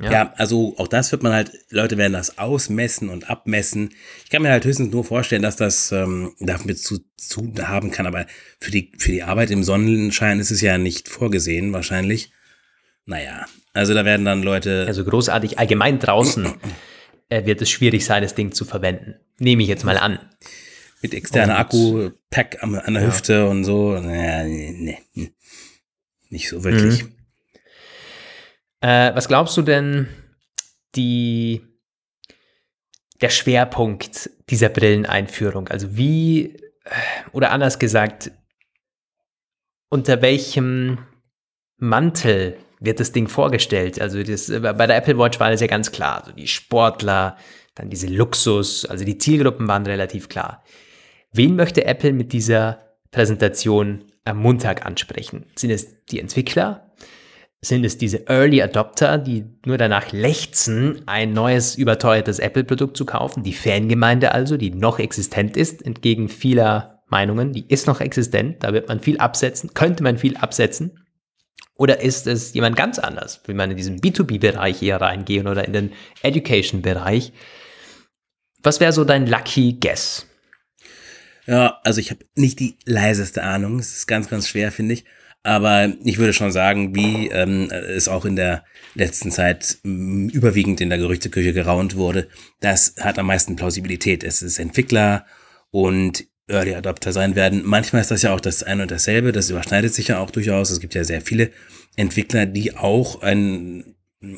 [0.00, 0.10] Ja.
[0.10, 0.32] ja.
[0.36, 3.90] also auch das wird man halt, Leute werden das ausmessen und abmessen.
[4.24, 8.06] Ich kann mir halt höchstens nur vorstellen, dass das ähm, damit zu, zu haben kann,
[8.06, 8.26] aber
[8.60, 12.32] für die, für die Arbeit im Sonnenschein ist es ja nicht vorgesehen, wahrscheinlich.
[13.06, 14.84] Naja, also da werden dann Leute.
[14.86, 16.54] Also großartig, allgemein draußen
[17.28, 19.16] äh, wird es schwierig sein, das Ding zu verwenden.
[19.38, 20.18] Nehme ich jetzt mal an.
[21.02, 23.08] Mit externer Akku, Pack an, an der ja.
[23.08, 23.92] Hüfte und so.
[23.92, 25.32] Naja, nee, nee.
[26.30, 27.04] Nicht so wirklich.
[27.04, 27.13] Mhm.
[28.84, 30.08] Äh, was glaubst du denn,
[30.94, 31.62] die,
[33.22, 35.68] der Schwerpunkt dieser Brilleneinführung?
[35.68, 36.90] Also wie, äh,
[37.32, 38.30] oder anders gesagt,
[39.88, 40.98] unter welchem
[41.78, 43.98] Mantel wird das Ding vorgestellt?
[44.02, 46.20] Also das, äh, bei der Apple Watch war das ja ganz klar.
[46.20, 47.38] Also die Sportler,
[47.74, 50.62] dann diese Luxus, also die Zielgruppen waren relativ klar.
[51.32, 55.46] Wen möchte Apple mit dieser Präsentation am Montag ansprechen?
[55.56, 56.83] Sind es die Entwickler?
[57.64, 63.42] Sind es diese Early Adopter, die nur danach lechzen, ein neues überteuertes Apple-Produkt zu kaufen,
[63.42, 68.72] die Fangemeinde also, die noch existent ist, entgegen vieler Meinungen, die ist noch existent, da
[68.72, 71.00] wird man viel absetzen, könnte man viel absetzen.
[71.76, 73.40] Oder ist es jemand ganz anders?
[73.46, 77.32] Will man in diesen B2B-Bereich eher reingehen oder in den Education-Bereich?
[78.62, 80.26] Was wäre so dein Lucky Guess?
[81.46, 83.78] Ja, also ich habe nicht die leiseste Ahnung.
[83.78, 85.04] Es ist ganz, ganz schwer, finde ich.
[85.44, 90.80] Aber ich würde schon sagen, wie ähm, es auch in der letzten Zeit m, überwiegend
[90.80, 92.28] in der Gerüchteküche geraunt wurde,
[92.60, 94.24] das hat am meisten Plausibilität.
[94.24, 95.26] Es ist Entwickler
[95.70, 97.62] und Early Adopter sein werden.
[97.62, 99.32] Manchmal ist das ja auch das eine und dasselbe.
[99.32, 100.70] Das überschneidet sich ja auch durchaus.
[100.70, 101.50] Es gibt ja sehr viele
[101.96, 103.94] Entwickler, die auch ein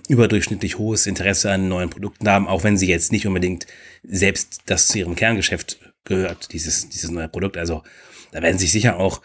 [0.09, 3.69] überdurchschnittlich hohes Interesse an neuen Produkten haben, auch wenn sie jetzt nicht unbedingt
[4.03, 7.57] selbst das zu ihrem Kerngeschäft gehört, dieses, dieses neue Produkt.
[7.57, 7.85] Also
[8.33, 9.23] da werden sich sicher auch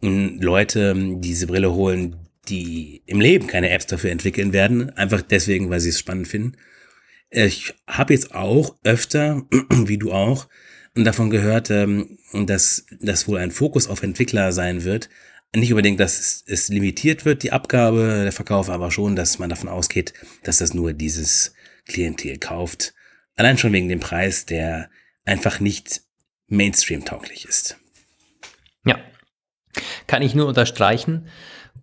[0.00, 2.16] Leute diese Brille holen,
[2.48, 6.56] die im Leben keine Apps dafür entwickeln werden, einfach deswegen, weil sie es spannend finden.
[7.30, 10.48] Ich habe jetzt auch öfter, wie du auch,
[10.94, 15.08] davon gehört, ähm, dass das wohl ein Fokus auf Entwickler sein wird.
[15.54, 19.68] Nicht unbedingt, dass es limitiert wird, die Abgabe, der Verkauf, aber schon, dass man davon
[19.68, 21.54] ausgeht, dass das nur dieses
[21.86, 22.94] Klientel kauft.
[23.34, 24.90] Allein schon wegen dem Preis, der
[25.24, 26.02] einfach nicht
[26.48, 27.78] Mainstream-tauglich ist.
[30.06, 31.28] Kann ich nur unterstreichen.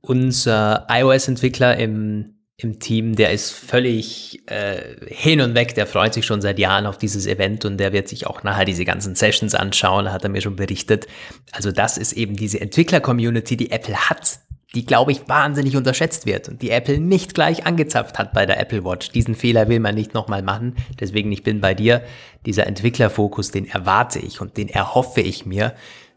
[0.01, 6.25] Unser iOS-Entwickler im im Team, der ist völlig äh, hin und weg, der freut sich
[6.25, 9.55] schon seit Jahren auf dieses Event und der wird sich auch nachher diese ganzen Sessions
[9.55, 11.05] anschauen, hat er mir schon berichtet.
[11.51, 14.39] Also das ist eben diese Entwickler-Community, die Apple hat,
[14.73, 18.57] die, glaube ich, wahnsinnig unterschätzt wird und die Apple nicht gleich angezapft hat bei der
[18.59, 19.09] Apple Watch.
[19.09, 20.75] Diesen Fehler will man nicht nochmal machen.
[20.99, 22.03] Deswegen, ich bin bei dir.
[22.45, 25.75] Dieser Entwicklerfokus, den erwarte ich und den erhoffe ich mir.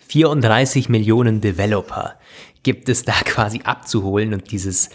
[0.09, 2.19] 34 Millionen Developer
[2.63, 4.91] gibt es da quasi abzuholen und dieses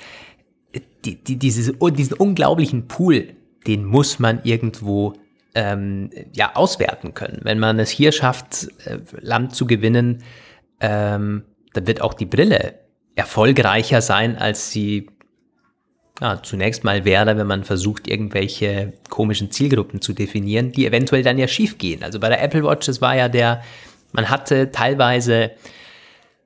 [1.06, 3.36] die, die, dieses, diesen unglaublichen Pool,
[3.68, 5.14] den muss man irgendwo
[5.56, 7.42] ähm, ja, auswerten können.
[7.44, 10.24] Wenn man es hier schafft, äh, Land zu gewinnen,
[10.80, 12.80] ähm, dann wird auch die Brille
[13.16, 15.10] erfolgreicher sein, als sie
[16.20, 21.38] ja, zunächst mal wäre, wenn man versucht, irgendwelche komischen Zielgruppen zu definieren, die eventuell dann
[21.38, 22.04] ja schief gehen.
[22.04, 23.62] Also bei der Apple Watch, das war ja der,
[24.14, 25.52] man hatte teilweise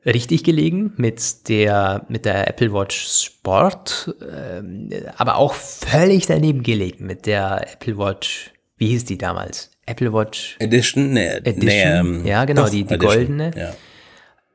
[0.05, 7.05] richtig gelegen mit der, mit der Apple Watch Sport, ähm, aber auch völlig daneben gelegen
[7.05, 9.71] mit der Apple Watch, wie hieß die damals?
[9.85, 11.13] Apple Watch Edition?
[11.13, 11.65] Nee, Edition.
[11.65, 13.51] Nee, ähm, ja, genau, die, die Edition, goldene.
[13.55, 13.73] Ja.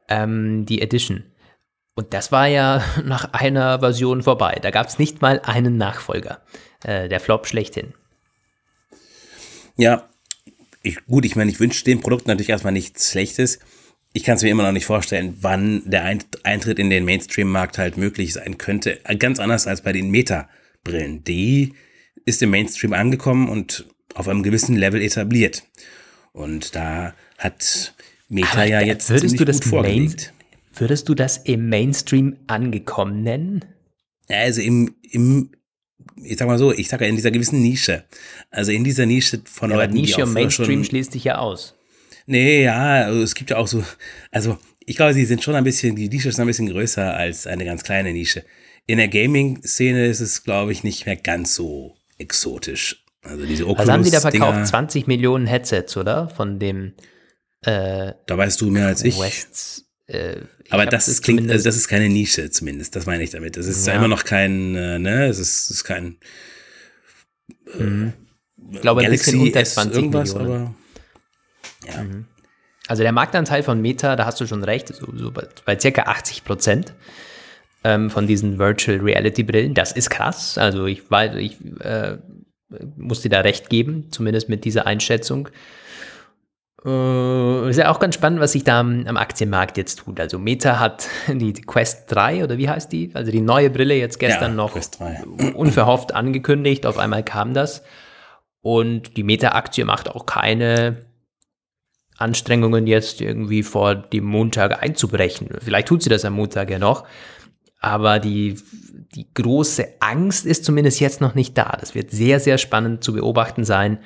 [0.08, 1.24] Ähm, die Edition.
[1.94, 4.58] Und das war ja nach einer Version vorbei.
[4.60, 6.40] Da gab es nicht mal einen Nachfolger.
[6.84, 7.94] Äh, der Flop schlechthin.
[9.76, 10.08] Ja,
[10.82, 13.58] ich, gut, ich meine, ich wünsche dem Produkt natürlich erstmal nichts Schlechtes
[14.12, 16.04] ich kann es mir immer noch nicht vorstellen, wann der
[16.42, 19.00] Eintritt in den Mainstream-Markt halt möglich sein könnte.
[19.18, 21.24] Ganz anders als bei den Meta-Brillen.
[21.24, 21.74] Die
[22.24, 25.62] ist im Mainstream angekommen und auf einem gewissen Level etabliert.
[26.32, 27.94] Und da hat
[28.28, 30.34] Meta Aber ja da- jetzt würdest du das gut vorgelegt.
[30.74, 33.64] Würdest du das im Mainstream angekommen nennen?
[34.28, 35.50] Ja, also im, im,
[36.16, 38.04] ich sag mal so, ich sag ja in dieser gewissen Nische.
[38.50, 41.38] Also in dieser Nische von Ja, aber Leuten, die Nische und Mainstream schließt dich ja
[41.38, 41.74] aus.
[42.26, 43.84] Nee, ja, also es gibt ja auch so,
[44.30, 47.46] also ich glaube, sie sind schon ein bisschen, die Nische ist ein bisschen größer als
[47.46, 48.44] eine ganz kleine Nische.
[48.86, 53.04] In der Gaming-Szene ist es, glaube ich, nicht mehr ganz so exotisch.
[53.22, 54.54] Also diese Oculus Was haben die da verkauft?
[54.54, 56.28] Dinger, 20 Millionen Headsets, oder?
[56.28, 56.94] Von dem
[57.64, 59.18] äh, da weißt du mehr als ich.
[59.18, 59.84] West.
[60.06, 63.30] Äh, ich Aber das es klingt, also das ist keine Nische zumindest, das meine ich
[63.30, 63.56] damit.
[63.56, 63.94] Das ist Ja.
[63.94, 66.16] immer noch kein, äh, ne, es ist, ist kein
[68.70, 70.52] ich glaube, ein bisschen unter S 20 irgendwas, Millionen.
[70.52, 70.74] aber
[71.92, 72.04] ja.
[72.88, 76.02] Also der Marktanteil von Meta, da hast du schon recht, so, so bei, bei circa
[76.02, 76.94] 80 Prozent
[77.84, 79.74] ähm, von diesen Virtual Reality Brillen.
[79.74, 80.58] Das ist krass.
[80.58, 82.18] Also ich weiß, ich äh,
[82.96, 85.48] muss dir da recht geben, zumindest mit dieser Einschätzung.
[86.84, 90.18] Äh, ist ja auch ganz spannend, was sich da am, am Aktienmarkt jetzt tut.
[90.18, 93.10] Also Meta hat die Quest 3 oder wie heißt die?
[93.14, 95.24] Also die neue Brille jetzt gestern Ja, noch Quest 3.
[95.54, 96.86] unverhofft angekündigt.
[96.86, 97.82] Auf einmal kam das.
[98.60, 101.04] Und die Meta-Aktie macht auch keine
[102.16, 105.48] Anstrengungen, jetzt irgendwie vor dem Montag einzubrechen.
[105.60, 107.04] Vielleicht tut sie das am Montag ja noch.
[107.80, 108.56] Aber die,
[109.14, 111.76] die große Angst ist zumindest jetzt noch nicht da.
[111.80, 113.98] Das wird sehr, sehr spannend zu beobachten sein,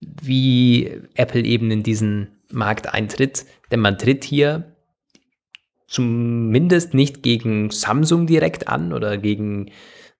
[0.00, 3.44] wie Apple eben in diesen Markt eintritt.
[3.70, 4.76] Denn man tritt hier
[5.86, 9.68] zumindest nicht gegen Samsung direkt an oder gegen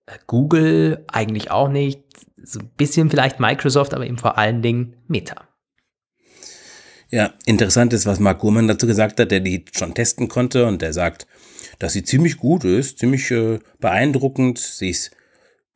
[0.06, 2.02] äh, Google, eigentlich auch nicht.
[2.42, 5.46] So ein bisschen vielleicht Microsoft, aber eben vor allen Dingen Meta.
[7.10, 10.80] Ja, interessant ist, was Mark Gurman dazu gesagt hat, der die schon testen konnte und
[10.80, 11.26] der sagt,
[11.78, 14.58] dass sie ziemlich gut ist, ziemlich äh, beeindruckend.
[14.58, 15.10] Sie ist,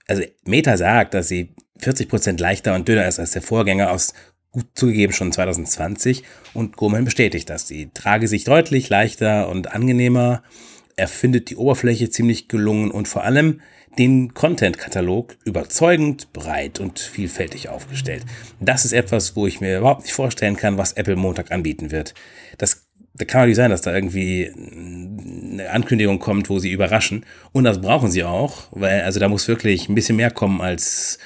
[0.06, 4.14] also Meta sagt, dass sie 40% leichter und dünner ist als der Vorgänger aus
[4.54, 6.22] gut zugegeben schon 2020
[6.54, 7.66] und Gurman bestätigt das.
[7.66, 10.44] Sie trage sich deutlich leichter und angenehmer.
[10.96, 13.60] Er findet die Oberfläche ziemlich gelungen und vor allem
[13.98, 18.24] den Content-Katalog überzeugend, breit und vielfältig aufgestellt.
[18.60, 22.14] Das ist etwas, wo ich mir überhaupt nicht vorstellen kann, was Apple Montag anbieten wird.
[22.58, 27.24] Das, da kann natürlich sein, dass da irgendwie eine Ankündigung kommt, wo sie überraschen.
[27.52, 31.18] Und das brauchen sie auch, weil also da muss wirklich ein bisschen mehr kommen als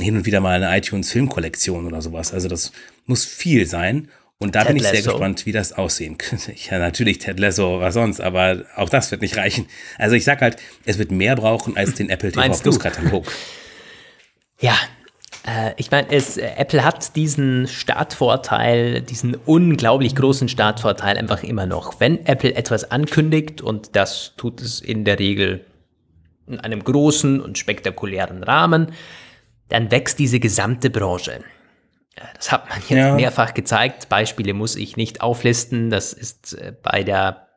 [0.00, 2.32] hin und wieder mal eine iTunes-Filmkollektion oder sowas.
[2.32, 2.72] Also das
[3.06, 4.08] muss viel sein.
[4.38, 5.10] Und da Ted bin ich sehr Lasso.
[5.10, 6.52] gespannt, wie das aussehen könnte.
[6.68, 9.66] Ja, natürlich Ted Lasso, was sonst, aber auch das wird nicht reichen.
[9.98, 12.78] Also ich sag halt, es wird mehr brauchen als den Apple TV Plus?
[12.78, 13.30] Katalog.
[14.60, 14.76] Ja,
[15.44, 21.66] äh, ich meine, es, äh, Apple hat diesen Startvorteil, diesen unglaublich großen Startvorteil einfach immer
[21.66, 21.98] noch.
[21.98, 25.64] Wenn Apple etwas ankündigt, und das tut es in der Regel
[26.46, 28.92] in einem großen und spektakulären Rahmen,
[29.68, 31.42] dann wächst diese gesamte Branche.
[32.34, 33.14] Das hat man jetzt Ja.
[33.14, 34.08] mehrfach gezeigt.
[34.08, 35.90] Beispiele muss ich nicht auflisten.
[35.90, 37.48] Das ist äh, bei der,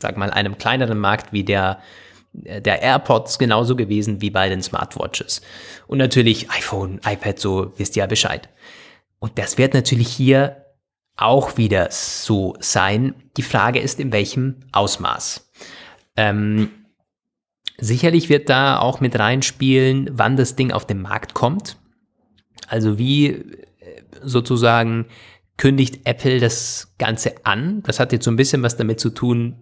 [0.00, 1.80] sag mal, einem kleineren Markt wie der,
[2.44, 5.42] äh, der AirPods genauso gewesen wie bei den Smartwatches.
[5.88, 8.48] Und natürlich iPhone, iPad, so wisst ihr ja Bescheid.
[9.18, 10.64] Und das wird natürlich hier
[11.16, 13.14] auch wieder so sein.
[13.36, 15.50] Die Frage ist, in welchem Ausmaß.
[16.16, 16.70] Ähm,
[17.78, 21.76] sicherlich wird da auch mit reinspielen, wann das Ding auf den Markt kommt.
[22.66, 23.42] Also wie äh,
[24.22, 25.06] sozusagen
[25.56, 27.82] kündigt Apple das Ganze an.
[27.84, 29.56] Das hat jetzt so ein bisschen was damit zu tun,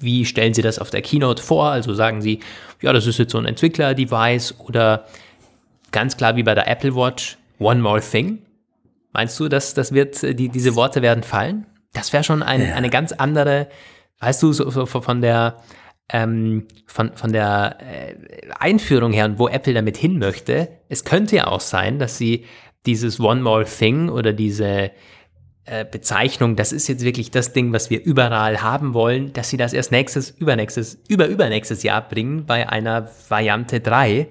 [0.00, 1.70] wie stellen Sie das auf der Keynote vor?
[1.70, 2.40] Also sagen Sie,
[2.80, 5.06] ja, das ist jetzt so ein Entwickler-Device oder
[5.90, 8.38] ganz klar wie bei der Apple Watch, One More Thing.
[9.12, 11.66] Meinst du, dass das wird, die, diese Worte werden fallen?
[11.92, 12.74] Das wäre schon ein, ja.
[12.74, 13.68] eine ganz andere,
[14.20, 15.56] weißt du, so, so von der
[16.10, 18.14] ähm, von, von der äh,
[18.58, 20.68] Einführung her und wo Apple damit hin möchte.
[20.88, 22.44] Es könnte ja auch sein, dass sie
[22.86, 24.90] dieses One More Thing oder diese
[25.64, 29.58] äh, Bezeichnung, das ist jetzt wirklich das Ding, was wir überall haben wollen, dass sie
[29.58, 34.28] das erst nächstes, übernächstes, über übernächstes Jahr bringen bei einer Variante 3.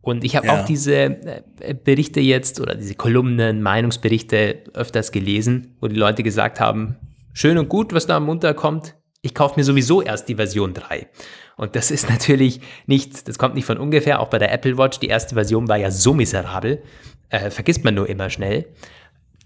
[0.00, 0.60] Und ich habe ja.
[0.60, 6.60] auch diese äh, Berichte jetzt oder diese Kolumnen, Meinungsberichte öfters gelesen, wo die Leute gesagt
[6.60, 6.96] haben,
[7.32, 8.94] schön und gut, was da am Mund kommt.
[9.24, 11.06] Ich kaufe mir sowieso erst die Version 3.
[11.56, 14.98] Und das ist natürlich nicht, das kommt nicht von ungefähr, auch bei der Apple Watch,
[14.98, 16.82] die erste Version war ja so miserabel,
[17.30, 18.66] äh, vergisst man nur immer schnell.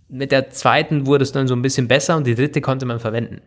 [0.09, 2.99] Mit der zweiten wurde es dann so ein bisschen besser und die dritte konnte man
[2.99, 3.41] verwenden.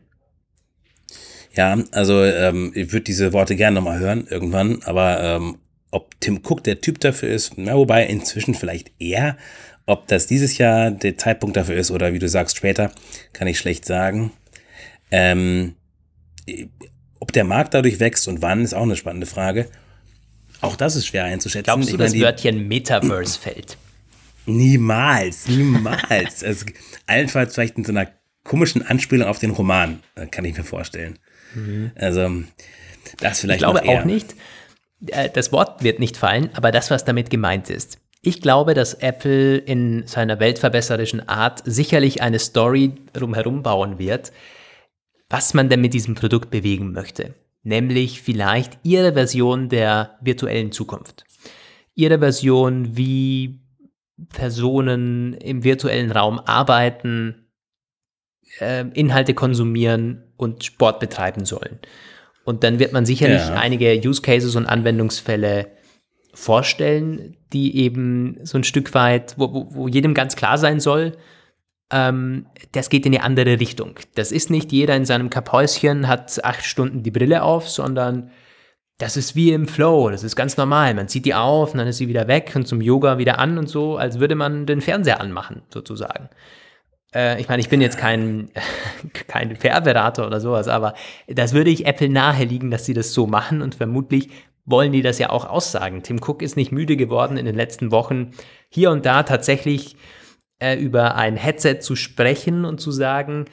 [1.54, 5.58] Ja, also ähm, ich würde diese Worte gerne nochmal hören irgendwann, aber ähm,
[5.90, 9.36] ob Tim Cook der Typ dafür ist, na, wobei inzwischen vielleicht eher,
[9.86, 12.92] ob das dieses Jahr der Zeitpunkt dafür ist oder wie du sagst später,
[13.34, 14.32] kann ich schlecht sagen.
[15.12, 15.76] Ähm,
[17.20, 19.68] ob der Markt dadurch wächst und wann, ist auch eine spannende Frage.
[20.62, 21.66] Auch das ist schwer einzuschätzen.
[21.66, 23.78] Glaubst du, ich das Wörtchen Metaverse fällt?
[24.46, 26.44] Niemals, niemals.
[26.44, 26.66] also,
[27.08, 28.08] allenfalls vielleicht in so einer
[28.44, 31.20] komischen Anspielung auf den Roman, äh, kann ich mir vorstellen.
[31.54, 31.92] Mhm.
[31.96, 32.44] Also,
[33.20, 34.36] das vielleicht Ich glaube auch nicht.
[35.08, 38.00] Äh, das Wort wird nicht fallen, aber das, was damit gemeint ist.
[38.24, 44.32] Ich glaube, dass Apple in seiner weltverbesserischen Art sicherlich eine Story drumherum bauen wird,
[45.32, 47.34] was man denn mit diesem Produkt bewegen möchte.
[47.64, 51.24] Nämlich vielleicht ihre Version der virtuellen Zukunft.
[51.96, 53.62] Ihre Version, wie
[54.30, 57.48] Personen im virtuellen Raum arbeiten,
[58.60, 61.80] äh, Inhalte konsumieren und Sport betreiben sollen.
[62.44, 63.54] Und dann wird man sicherlich ja.
[63.54, 65.68] einige Use Cases und Anwendungsfälle
[66.34, 71.14] vorstellen, die eben so ein Stück weit, wo, wo, wo jedem ganz klar sein soll,
[71.92, 73.96] ähm, das geht in eine andere Richtung.
[74.16, 78.32] Das ist nicht jeder in seinem Kapäuschen hat acht Stunden die Brille auf, sondern
[78.98, 80.94] das ist wie im Flow, das ist ganz normal.
[80.94, 83.58] Man zieht die auf und dann ist sie wieder weg und zum Yoga wieder an
[83.58, 86.30] und so, als würde man den Fernseher anmachen, sozusagen.
[87.14, 88.50] Äh, ich meine, ich bin jetzt kein,
[89.28, 90.94] kein PR-Berater oder sowas, aber
[91.28, 94.30] das würde ich Apple naheliegen, dass sie das so machen und vermutlich
[94.66, 96.04] wollen die das ja auch aussagen.
[96.04, 98.32] Tim Cook ist nicht müde geworden in den letzten Wochen,
[98.70, 99.96] hier und da tatsächlich
[100.62, 103.46] äh, über ein Headset zu sprechen und zu sagen,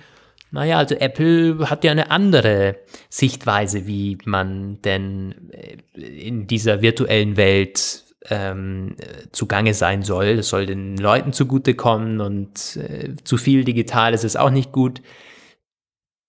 [0.51, 2.77] naja, also Apple hat ja eine andere
[3.09, 8.97] Sichtweise, wie man denn äh, in dieser virtuellen Welt ähm,
[9.33, 10.27] zugange sein soll.
[10.27, 15.03] Es soll den Leuten zugutekommen und äh, zu viel digital ist es auch nicht gut.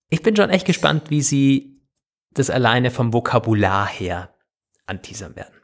[0.08, 1.80] Ich bin schon echt gespannt, wie sie
[2.32, 4.34] das alleine vom Vokabular her
[4.86, 5.54] anteasern werden.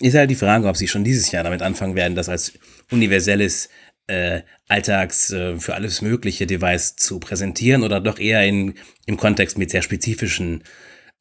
[0.00, 2.54] Ist halt die Frage, ob sie schon dieses Jahr damit anfangen werden, das als
[2.90, 3.68] universelles
[4.06, 8.74] äh, Alltags äh, für alles mögliche Device zu präsentieren oder doch eher in,
[9.06, 10.64] im Kontext mit sehr spezifischen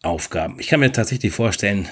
[0.04, 0.60] Aufgaben.
[0.60, 1.88] Ich kann mir tatsächlich vorstellen,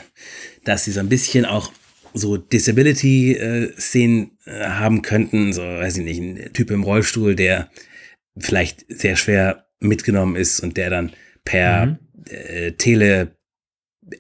[0.64, 1.72] dass sie so ein bisschen auch
[2.14, 7.70] so Disability-Szenen äh, haben könnten, so weiß ich nicht, ein Typ im Rollstuhl, der
[8.38, 11.14] vielleicht sehr schwer mitgenommen ist und der dann
[11.46, 11.98] per mhm.
[12.30, 13.38] äh, Tele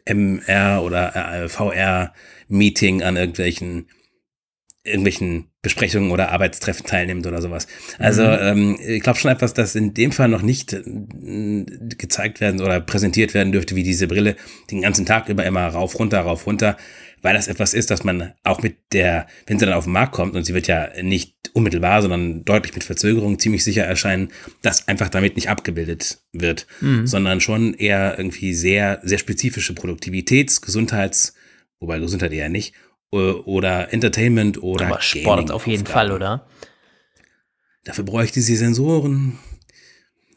[0.05, 2.13] MR oder äh, VR
[2.47, 3.87] Meeting an irgendwelchen
[4.83, 7.67] irgendwelchen Besprechungen oder Arbeitstreffen teilnimmt oder sowas.
[7.97, 8.37] Also mhm.
[8.39, 11.65] ähm, ich glaube schon etwas, dass in dem Fall noch nicht äh,
[11.97, 14.37] gezeigt werden oder präsentiert werden dürfte, wie diese Brille
[14.71, 16.77] den ganzen Tag über immer rauf, runter, rauf, runter,
[17.21, 20.13] weil das etwas ist, dass man auch mit der, wenn sie dann auf den Markt
[20.13, 24.29] kommt und sie wird ja nicht unmittelbar, sondern deutlich mit Verzögerung ziemlich sicher erscheinen,
[24.61, 27.05] dass einfach damit nicht abgebildet wird, mhm.
[27.05, 31.33] sondern schon eher irgendwie sehr, sehr spezifische Produktivitäts-, Gesundheits-,
[31.81, 32.73] wobei Gesundheit eher nicht,
[33.11, 36.47] oder Entertainment oder Aber Sport auf jeden Fall, oder?
[37.83, 39.39] Dafür bräuchte sie Sensoren.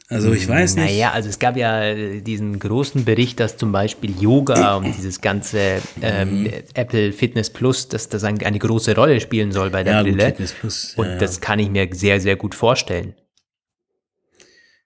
[0.09, 0.85] Also ich weiß nicht.
[0.85, 5.81] Naja, also es gab ja diesen großen Bericht, dass zum Beispiel Yoga und dieses ganze
[6.01, 6.53] ähm, mhm.
[6.75, 10.25] Apple Fitness Plus, dass das eine, große Rolle spielen soll bei der ja, Brille.
[10.25, 13.15] Fitness Plus, und ja, das kann ich mir sehr, sehr gut vorstellen.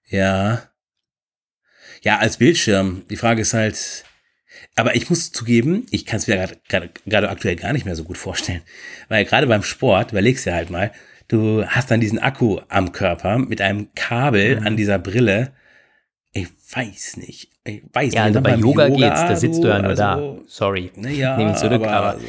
[0.06, 0.62] Ja.
[2.02, 3.02] Ja, als Bildschirm.
[3.10, 4.04] Die Frage ist halt,
[4.78, 8.18] aber ich muss zugeben, ich kann es mir gerade aktuell gar nicht mehr so gut
[8.18, 8.62] vorstellen.
[9.08, 10.92] Weil gerade beim Sport, überlegst du ja halt mal,
[11.28, 14.66] du hast dann diesen Akku am Körper mit einem Kabel Mhm.
[14.66, 15.52] an dieser Brille.
[16.32, 17.50] Ich weiß nicht.
[17.64, 18.36] Ich weiß Ja, nicht.
[18.36, 20.36] also bei beim Yoga, geht's, da sitzt du ja nur also, da.
[20.46, 20.90] Sorry.
[20.96, 22.26] Naja, Nehme ich zurück, aber, so,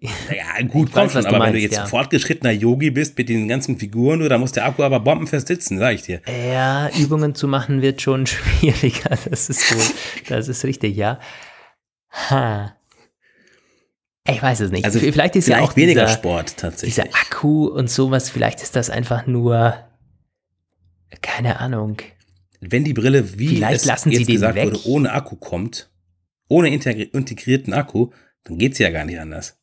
[0.28, 1.86] naja, gut, komm weiß, schon, aber wenn du meinst, jetzt ja.
[1.86, 5.78] fortgeschrittener Yogi bist mit den ganzen Figuren, du, da muss der Akku aber bombenfest sitzen,
[5.78, 6.20] sag ich dir.
[6.52, 9.16] ja, Übungen zu machen wird schon schwieriger.
[9.30, 9.76] Das ist so,
[10.28, 11.20] das ist richtig, ja.
[12.14, 12.76] Ha.
[14.26, 14.84] Ich weiß es nicht.
[14.84, 16.94] Also vielleicht ist ja vielleicht auch weniger dieser, Sport tatsächlich.
[16.94, 19.74] dieser Akku und sowas, vielleicht ist das einfach nur,
[21.20, 21.98] keine Ahnung.
[22.60, 24.66] wenn die Brille, wie Vielleicht es lassen jetzt gesagt weg.
[24.66, 25.90] wurde, ohne Akku kommt,
[26.48, 28.12] ohne integri integrierten Akku,
[28.44, 29.58] dann geht's ja gar nicht anders.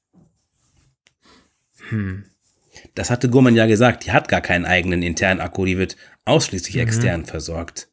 [1.90, 2.26] Hm.
[2.94, 6.78] Das hatte Gurman ja gesagt, die hat gar keinen eigenen internen Akku, die wird ausschließlich
[6.78, 7.91] extern versorgt.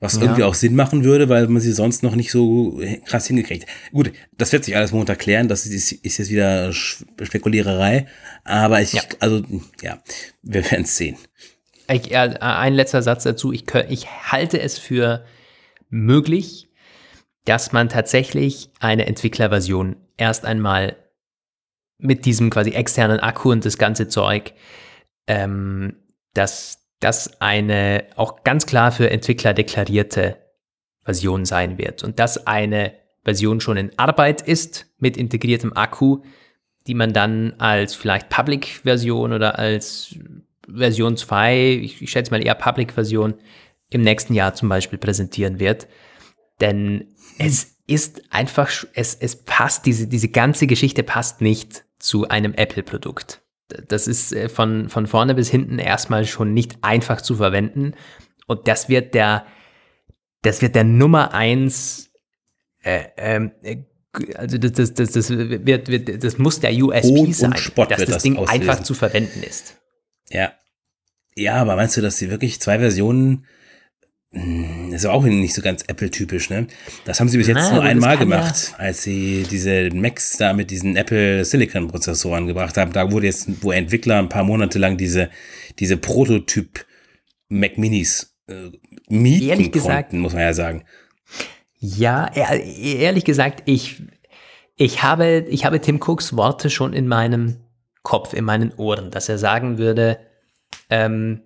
[0.00, 0.16] Was.
[0.16, 0.22] Ja.
[0.22, 3.66] irgendwie auch Sinn machen würde, weil man sie sonst noch nicht so krass hingekriegt.
[3.92, 8.06] Gut, das wird sich alles Montag klären, das ist, ist jetzt wieder Spekuliererei,
[8.44, 9.02] aber ich, Ja.
[9.18, 9.42] also,
[9.82, 10.02] ja,
[10.42, 11.16] wir werden es sehen.
[11.92, 13.52] Ich, ein letzter Satz dazu.
[13.52, 15.24] Ich, ich halte es für
[15.90, 16.68] möglich,
[17.44, 20.96] dass man tatsächlich eine Entwicklerversion erst einmal
[21.98, 24.54] mit diesem quasi externen Akku und das ganze Zeug,
[25.26, 25.96] ähm,
[26.32, 30.36] dass das eine auch ganz klar für Entwickler deklarierte
[31.04, 32.92] Version sein wird und dass eine
[33.24, 36.22] Version schon in Arbeit ist mit integriertem Akku,
[36.86, 40.16] die man dann als vielleicht Public-Version oder als
[40.68, 43.34] Version 2, ich, ich schätze mal eher Public-Version,
[43.90, 45.88] im nächsten Jahr zum Beispiel präsentieren wird.
[46.60, 52.54] Denn es ist einfach, es, es passt, diese, diese ganze Geschichte passt nicht zu einem
[52.54, 53.42] Apple-Produkt.
[53.88, 57.94] Das ist äh, von, von vorne bis hinten erstmal schon nicht einfach zu verwenden.
[58.46, 59.46] Und das wird der,
[60.42, 62.10] das wird der Nummer eins,
[62.82, 63.76] äh, ähm, äh,
[64.34, 68.22] also das, das, das, das, wird, wird, das muss der USP Hohn sein, dass das,
[68.22, 68.68] Ding auslösen.
[68.68, 69.76] einfach zu verwenden ist.
[70.30, 70.52] Ja.
[71.36, 73.46] Ja, aber meinst du, dass sie wirklich zwei Versionen,
[74.32, 76.68] das ist auch nicht so ganz Apple-typisch, ne?
[77.04, 80.36] Das haben sie bis jetzt Na, nur einmal kann ja- gemacht, als sie diese Macs
[80.36, 82.92] da mit diesen Apple Silicon-Prozessoren gebracht haben.
[82.92, 85.30] Da wurde jetzt, wo Entwickler ein paar Monate lang diese,
[85.80, 86.86] diese Prototyp
[87.48, 88.70] Mac Minis äh,
[89.08, 90.84] mieten Ehrlich gesagt- konnten, muss man ja sagen.
[91.80, 92.62] Ja, ehr-
[93.00, 94.00] ehrlich gesagt, ich,
[94.76, 97.56] ich, habe, ich habe Tim Cooks Worte schon in meinem
[98.04, 100.18] Kopf, in meinen Ohren, dass er sagen würde,
[100.88, 101.42] ähm,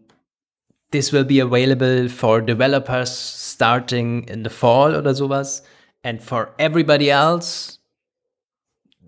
[0.94, 5.62] this will be available for developers starting in the fall oder sowas
[6.04, 7.80] and for everybody else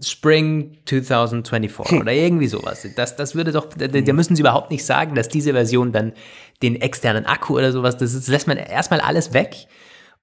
[0.03, 2.87] Spring 2024 oder irgendwie sowas.
[2.97, 6.13] Das, das würde doch, da, da müssen sie überhaupt nicht sagen, dass diese Version dann
[6.61, 9.69] den externen Akku oder sowas, das, ist, lässt man erstmal alles weg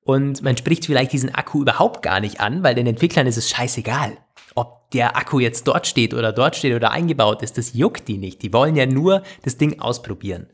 [0.04, 3.50] und man spricht vielleicht diesen Akku überhaupt gar nicht an, weil den Entwicklern ist es
[3.50, 4.18] scheißegal.
[4.54, 8.20] Ob der Akku jetzt dort steht oder dort steht oder eingebaut ist, das juckt die
[8.20, 8.44] nicht.
[8.44, 10.48] Die wollen ja nur das Ding ausprobieren.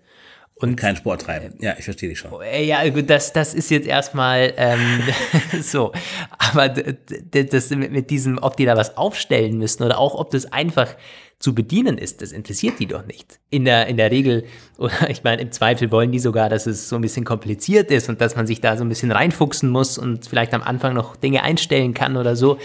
[0.61, 1.53] Und keinen Sport treiben.
[1.61, 2.31] Ja, ich verstehe dich schon.
[2.41, 5.01] Äh, Ja, gut, das, das ist jetzt erstmal ähm,
[5.61, 5.93] so.
[6.37, 10.51] Aber das mit, mit diesem, ob die da was aufstellen müssen oder auch ob das
[10.51, 10.95] einfach
[11.39, 13.39] zu bedienen ist, das interessiert die doch nicht.
[13.49, 14.43] In der, in der Regel,
[14.77, 18.09] oder ich meine, im Zweifel wollen die sogar, dass es so ein bisschen kompliziert ist
[18.09, 21.15] und dass man sich da so ein bisschen reinfuchsen muss und vielleicht am Anfang noch
[21.15, 22.57] Dinge einstellen kann oder so.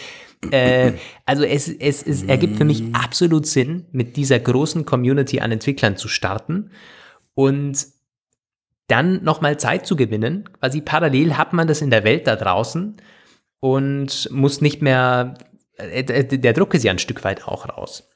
[0.50, 0.92] Äh,
[1.24, 5.96] also es, es, es ergibt für mich absolut Sinn, mit dieser großen Community an Entwicklern
[5.96, 6.70] zu starten
[7.34, 7.86] und
[8.86, 10.48] dann nochmal Zeit zu gewinnen.
[10.60, 12.96] Quasi parallel hat man das in der Welt da draußen
[13.60, 15.34] und muss nicht mehr,
[15.76, 18.10] äh, der Druck ist ja ein Stück weit auch raus.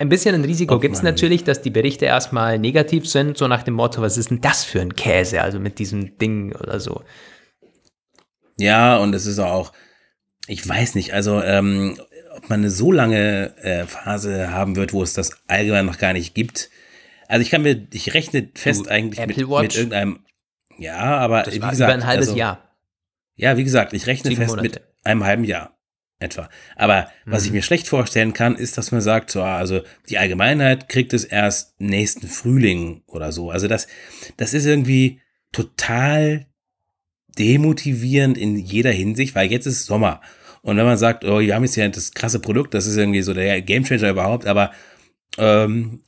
[0.00, 3.64] Ein bisschen ein Risiko gibt es natürlich, dass die Berichte erstmal negativ sind, so nach
[3.64, 7.02] dem Motto, was ist denn das für ein Käse, also mit diesem Ding oder so.
[8.56, 9.72] Ja, und es ist auch,
[10.46, 11.98] ich weiß nicht, also ähm,
[12.36, 16.12] ob man eine so lange äh, Phase haben wird, wo es das allgemein noch gar
[16.12, 16.70] nicht gibt.
[17.28, 20.20] Also ich kann mir, ich rechne fest Du, eigentlich mit, mit irgendeinem,
[20.78, 22.74] ja, aber Das wie war gesagt, über ein halbes also, Jahr.
[23.36, 24.80] Ja, wie gesagt, ich rechne Sieben fest Monate.
[24.80, 25.78] mit einem halben Jahr
[26.20, 26.48] etwa.
[26.74, 27.46] Aber was Mhm.
[27.46, 31.24] ich mir schlecht vorstellen kann, ist, dass man sagt, so, also die Allgemeinheit kriegt es
[31.24, 33.50] erst nächsten Frühling oder so.
[33.50, 33.86] Also das,
[34.36, 35.20] das ist irgendwie
[35.52, 36.46] total
[37.38, 40.20] demotivierend in jeder Hinsicht, weil jetzt ist Sommer.
[40.62, 43.22] Und wenn man sagt, oh, wir haben jetzt ja das krasse Produkt, das ist irgendwie
[43.22, 44.72] so der Gamechanger überhaupt, aber
[45.38, 46.02] ähm,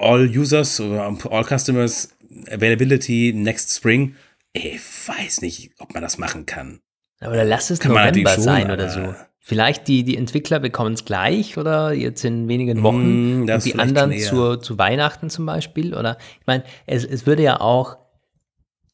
[0.00, 2.16] all users oder all customers
[2.50, 4.14] availability next spring,
[4.52, 6.80] ich weiß nicht, ob man das machen kann.
[7.20, 9.14] Oder lass es Kann November schon, sein oder aber- so.
[9.42, 13.74] Vielleicht die, die Entwickler bekommen es gleich oder jetzt in wenigen Wochen Mm, und die
[13.78, 15.94] anderen zur, zu Weihnachten zum Beispiel.
[15.94, 17.96] Oder ich meine, es, es würde ja auch,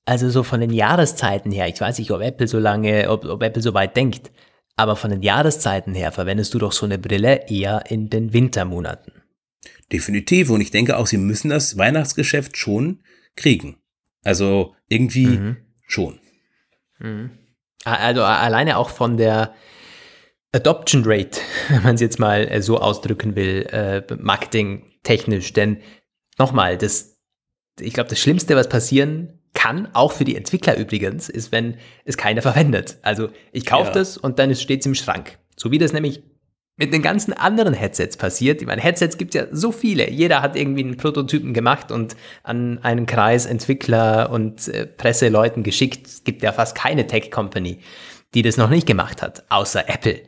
[0.04, 3.42] also so von den Jahreszeiten her, ich weiß nicht, ob Apple so lange, ob, ob
[3.42, 4.30] Apple so weit denkt,
[4.76, 9.12] aber von den Jahreszeiten her verwendest du doch so eine Brille eher in den Wintermonaten.
[9.92, 10.50] Definitiv.
[10.50, 13.02] Und ich denke auch, sie müssen das Weihnachtsgeschäft schon
[13.36, 13.76] kriegen.
[14.24, 15.56] Also irgendwie mhm.
[15.86, 16.18] schon.
[16.98, 17.30] Mhm.
[17.84, 19.54] Also alleine auch von der
[20.52, 25.52] Adoption Rate, wenn man es jetzt mal äh, so ausdrücken will, äh, marketingtechnisch.
[25.52, 25.78] Denn
[26.38, 27.18] nochmal, das,
[27.78, 32.16] ich glaube, das Schlimmste, was passieren kann, auch für die Entwickler übrigens, ist, wenn es
[32.16, 32.98] keiner verwendet.
[33.02, 33.94] Also ich kaufe ja.
[33.94, 35.38] das und dann steht es im Schrank.
[35.56, 36.22] So wie das nämlich
[36.76, 38.60] mit den ganzen anderen Headsets passiert.
[38.60, 40.10] Ich meine, Headsets gibt es ja so viele.
[40.10, 46.06] Jeder hat irgendwie einen Prototypen gemacht und an einen Kreis Entwickler und äh, Presseleuten geschickt.
[46.06, 47.78] Es gibt ja fast keine Tech-Company,
[48.34, 50.20] die das noch nicht gemacht hat, außer Apple.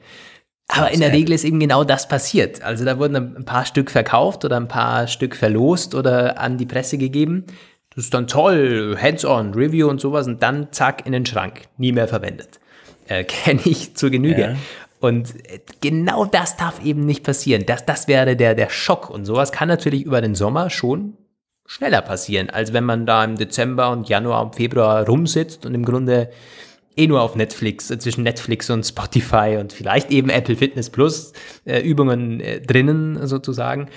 [0.68, 2.62] Aber in der Regel ist eben genau das passiert.
[2.62, 6.66] Also da wurden ein paar Stück verkauft oder ein paar Stück verlost oder an die
[6.66, 7.46] Presse gegeben.
[7.94, 11.92] Das ist dann toll, Hands-on, Review und sowas und dann zack in den Schrank, nie
[11.92, 12.60] mehr verwendet.
[13.06, 14.40] Äh, Kenne ich zur Genüge.
[14.40, 14.56] Ja.
[15.00, 15.34] Und
[15.80, 17.64] genau das darf eben nicht passieren.
[17.66, 19.10] Das, das wäre der, der Schock.
[19.10, 21.16] Und sowas kann natürlich über den Sommer schon
[21.66, 25.84] schneller passieren, als wenn man da im Dezember und Januar und Februar rumsitzt und im
[25.84, 26.30] Grunde
[26.96, 31.32] eh nur auf Netflix, äh, zwischen Netflix und Spotify und vielleicht eben Apple Fitness Plus
[31.64, 33.88] äh, Übungen äh, drinnen sozusagen.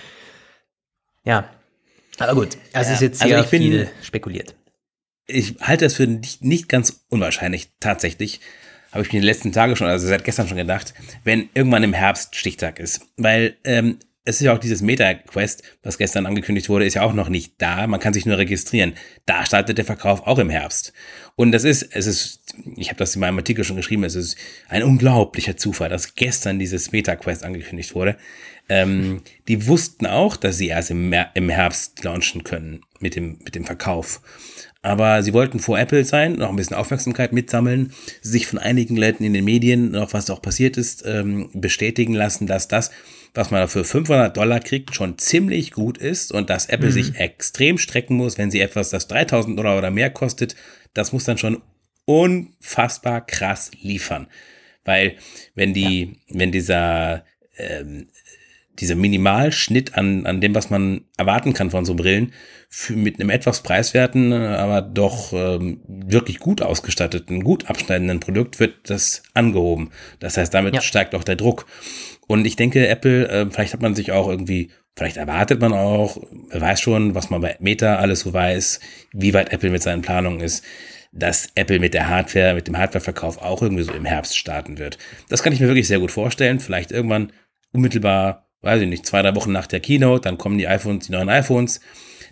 [1.26, 1.50] Ja,
[2.20, 4.56] aber gut, das ja, ist jetzt sehr also bin, viel spekuliert.
[5.26, 8.42] Ich halte es für nicht, nicht ganz unwahrscheinlich, tatsächlich,
[8.92, 11.94] habe ich mir die letzten Tage schon, also seit gestern schon gedacht, wenn irgendwann im
[11.94, 13.02] Herbst Stichtag ist.
[13.18, 17.14] Weil ähm, es ist ja auch dieses Meta-Quest, was gestern angekündigt wurde, ist ja auch
[17.14, 17.88] noch nicht da.
[17.88, 18.94] Man kann sich nur registrieren.
[19.26, 20.94] Da startet der Verkauf auch im Herbst.
[21.36, 24.38] Und das ist, es ist, ich habe das in meinem Artikel schon geschrieben, es ist
[24.70, 28.16] ein unglaublicher Zufall, dass gestern dieses Meta-Quest angekündigt wurde.
[28.72, 33.54] Ähm, die wussten auch, dass sie erst im, im Herbst launchen können mit dem, mit
[33.54, 34.22] dem Verkauf.
[34.82, 37.92] Aber sie wollten vor Apple sein, noch ein bisschen Aufmerksamkeit mitsammeln,
[38.22, 42.48] sich von einigen Leuten in den Medien, noch was auch passiert ist, ähm, bestätigen lassen,
[42.48, 42.92] dass das,
[43.34, 46.94] was man für 500 Dollar kriegt, schon ziemlich gut ist und dass Apple mhm.
[46.94, 50.56] sich extrem strecken muss, wenn sie etwas, das 3000 Dollar oder mehr kostet,
[50.94, 51.62] das muss dann schon
[52.06, 54.28] unfassbar krass liefern.
[54.86, 55.18] Weil
[55.56, 56.40] wenn die, ja.
[56.40, 57.26] wenn dieser
[57.58, 58.08] ähm,
[58.80, 62.34] dieser Minimalschnitt an, an dem, was man erwarten kann von so Brillen,
[62.70, 68.90] für, mit einem etwas preiswerten, aber doch ähm, wirklich gut ausgestatteten, gut abschneidenden Produkt wird
[68.90, 69.92] das angehoben.
[70.20, 70.82] Das heißt, damit ja.
[70.82, 71.66] steigt auch der Druck.
[72.28, 76.18] Und ich denke, Apple, äh, vielleicht hat man sich auch irgendwie, vielleicht erwartet man auch,
[76.52, 78.80] weiß schon, was man bei Meta alles so weiß,
[79.12, 80.64] wie weit Apple mit seinen Planungen ist
[81.14, 84.98] dass Apple mit der Hardware, mit dem Hardwareverkauf auch irgendwie so im Herbst starten wird.
[85.28, 86.62] Das kann ich mir wirklich sehr gut vorstellen.
[86.62, 87.34] Vielleicht irgendwann
[87.74, 91.12] unmittelbar weiß ich nicht, zwei, drei Wochen nach der Keynote, dann kommen die iPhones, die
[91.12, 91.82] neuen iPhones,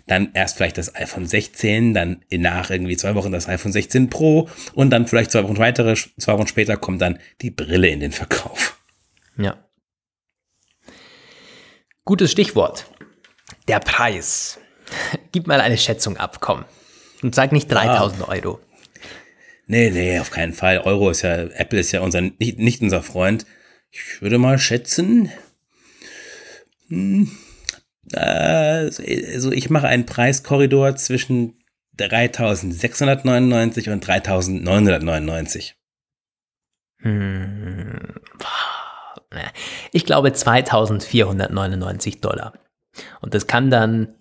[0.06, 4.48] dann erst vielleicht das iPhone 16, dann nach irgendwie zwei Wochen das iPhone 16 Pro
[4.74, 8.12] und dann vielleicht zwei Wochen weitere, zwei Wochen später kommt dann die Brille in den
[8.12, 8.78] Verkauf.
[9.36, 9.56] Ja.
[12.04, 12.86] Gutes Stichwort.
[13.68, 14.58] Der Preis.
[15.32, 16.64] Gib mal eine Schätzung ab, komm.
[17.22, 18.28] Und sag nicht 3000 ah.
[18.28, 18.60] Euro.
[19.66, 20.78] Nee, nee, auf keinen Fall.
[20.78, 23.46] Euro ist ja, Apple ist ja unser, nicht, nicht unser Freund.
[23.92, 25.30] Ich würde mal schätzen,
[26.90, 27.30] hm,
[28.12, 31.54] also ich mache einen Preiskorridor zwischen
[31.96, 35.76] 3699 und 3999.
[37.02, 38.14] Hm.
[39.92, 42.54] Ich glaube 2499 Dollar.
[43.20, 44.14] Und das kann dann,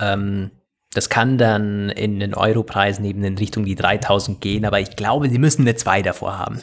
[0.00, 0.50] ähm,
[0.92, 5.28] das kann dann in den Europreisen eben in Richtung die 3000 gehen, aber ich glaube,
[5.30, 6.60] sie müssen eine 2 davor haben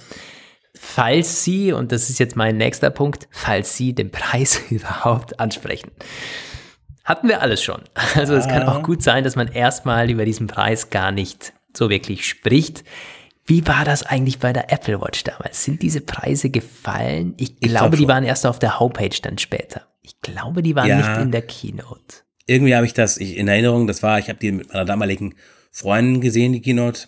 [0.80, 5.92] falls Sie, und das ist jetzt mein nächster Punkt, falls Sie den Preis überhaupt ansprechen.
[7.04, 7.82] Hatten wir alles schon.
[8.16, 11.90] Also es kann auch gut sein, dass man erstmal über diesen Preis gar nicht so
[11.90, 12.84] wirklich spricht.
[13.46, 15.64] Wie war das eigentlich bei der Apple Watch damals?
[15.64, 17.36] Sind diese Preise gefallen?
[17.38, 19.84] Ich glaube, ich die waren erst auf der Homepage dann später.
[20.02, 22.24] Ich glaube, die waren ja, nicht in der Keynote.
[22.48, 23.86] Irgendwie habe ich das in Erinnerung.
[23.86, 25.36] Das war, ich habe die mit meiner damaligen
[25.72, 27.08] Freundin gesehen, die Keynote.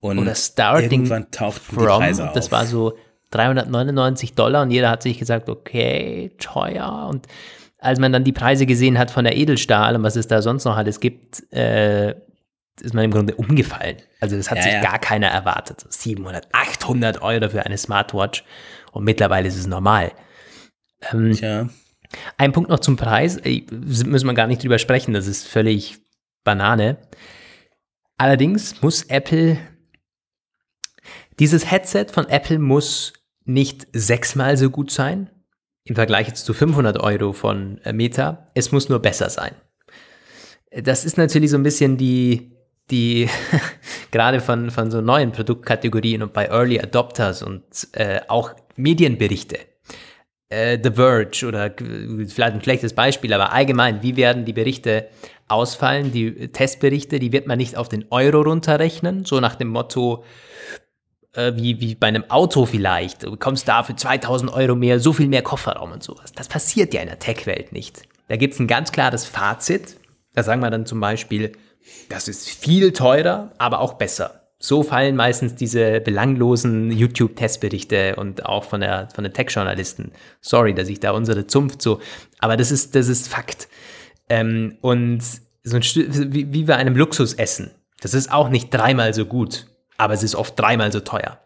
[0.00, 2.34] Und Oder Starting irgendwann tauchten from, die Preise auf.
[2.34, 2.96] Das war so
[3.30, 7.08] 399 Dollar und jeder hat sich gesagt, okay, teuer.
[7.10, 7.26] Und
[7.78, 10.64] als man dann die Preise gesehen hat von der Edelstahl und was es da sonst
[10.64, 12.14] noch alles gibt, äh,
[12.80, 13.96] ist man im Grunde umgefallen.
[14.20, 14.80] Also das hat ja, sich ja.
[14.82, 15.84] gar keiner erwartet.
[15.88, 18.44] 700, 800 Euro für eine Smartwatch
[18.92, 20.12] und mittlerweile ist es normal.
[21.12, 21.68] Ähm, Tja.
[22.36, 25.98] Ein Punkt noch zum Preis, müssen wir gar nicht drüber sprechen, das ist völlig
[26.44, 26.98] Banane.
[28.16, 29.58] Allerdings muss Apple,
[31.38, 33.12] dieses Headset von Apple muss
[33.44, 35.30] nicht sechsmal so gut sein
[35.84, 38.48] im Vergleich jetzt zu 500 Euro von äh, Meta.
[38.54, 39.52] Es muss nur besser sein.
[40.72, 42.56] Das ist natürlich so ein bisschen die,
[42.90, 43.28] die
[44.10, 47.62] gerade von, von so neuen Produktkategorien und bei Early Adopters und
[47.92, 49.58] äh, auch Medienberichte.
[50.48, 55.08] äh, The Verge oder vielleicht ein schlechtes Beispiel, aber allgemein, wie werden die Berichte
[55.48, 56.12] ausfallen?
[56.12, 60.24] Die Testberichte, die wird man nicht auf den Euro runterrechnen, so nach dem Motto,
[61.36, 63.22] äh, wie, wie bei einem Auto vielleicht.
[63.22, 66.32] Du bekommst da für 2000 Euro mehr, so viel mehr Kofferraum und sowas.
[66.32, 68.02] Das passiert ja in der Tech-Welt nicht.
[68.28, 69.96] Da gibt es ein ganz klares Fazit.
[70.34, 71.52] Da sagen wir dann zum Beispiel,
[72.08, 74.42] das ist viel teurer, aber auch besser.
[74.58, 80.12] So fallen meistens diese belanglosen YouTube-Testberichte und auch von, der, von den Tech-Journalisten.
[80.40, 82.00] Sorry, dass ich da unsere Zunft so,
[82.38, 83.68] aber das ist, das ist Fakt.
[84.28, 85.20] Ähm, und
[85.62, 87.70] so ein wie, wie bei einem Luxusessen.
[88.00, 89.66] Das ist auch nicht dreimal so gut,
[89.96, 91.40] aber es ist oft dreimal so teuer.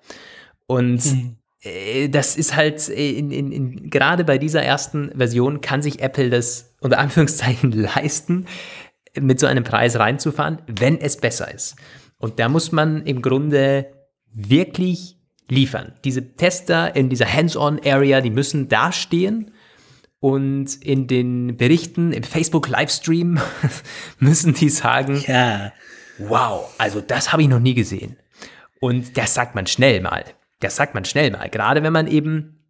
[0.67, 1.37] Und mhm.
[1.63, 6.31] äh, das ist halt, in, in, in, gerade bei dieser ersten Version kann sich Apple
[6.31, 8.47] das unter Anführungszeichen leisten,
[9.19, 11.77] mit so einem Preis reinzufahren, wenn es besser ist.
[12.19, 13.87] Und da muss man im Grunde
[14.33, 15.17] wirklich
[15.49, 15.93] liefern.
[16.05, 19.51] Diese Tester in dieser Hands-on-Area, die müssen dastehen
[20.21, 23.41] und in den Berichten im Facebook-Livestream
[24.19, 25.73] müssen die sagen, ja.
[26.19, 28.17] wow, also das habe ich noch nie gesehen.
[28.81, 30.25] Und das sagt man schnell mal.
[30.61, 31.49] Das sagt man schnell mal.
[31.49, 32.61] Gerade wenn man eben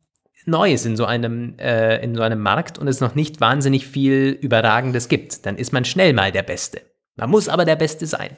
[0.46, 3.86] neu ist in so einem, äh, in so einem Markt und es noch nicht wahnsinnig
[3.86, 6.82] viel Überragendes gibt, dann ist man schnell mal der Beste.
[7.16, 8.30] Man muss aber der Beste sein.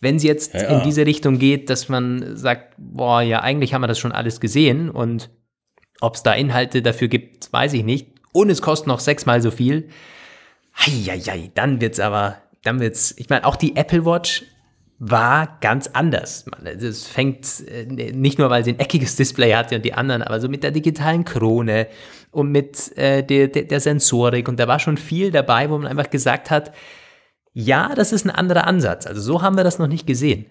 [0.00, 0.68] Wenn es jetzt ja.
[0.68, 4.40] in diese Richtung geht, dass man sagt, boah, ja, eigentlich haben wir das schon alles
[4.40, 5.30] gesehen und
[6.00, 8.08] ob es da Inhalte dafür gibt, weiß ich nicht.
[8.32, 9.88] Und es kostet noch sechsmal so viel.
[10.78, 14.44] Heieiei, dann wird's aber, dann wird's, ich meine, auch die Apple Watch
[14.98, 16.46] war ganz anders.
[16.64, 20.40] Es fängt äh, nicht nur, weil sie ein eckiges Display hatte und die anderen, aber
[20.40, 21.86] so mit der digitalen Krone
[22.30, 24.48] und mit äh, der, der, der Sensorik.
[24.48, 26.72] Und da war schon viel dabei, wo man einfach gesagt hat,
[27.52, 29.06] ja, das ist ein anderer Ansatz.
[29.06, 30.46] Also so haben wir das noch nicht gesehen.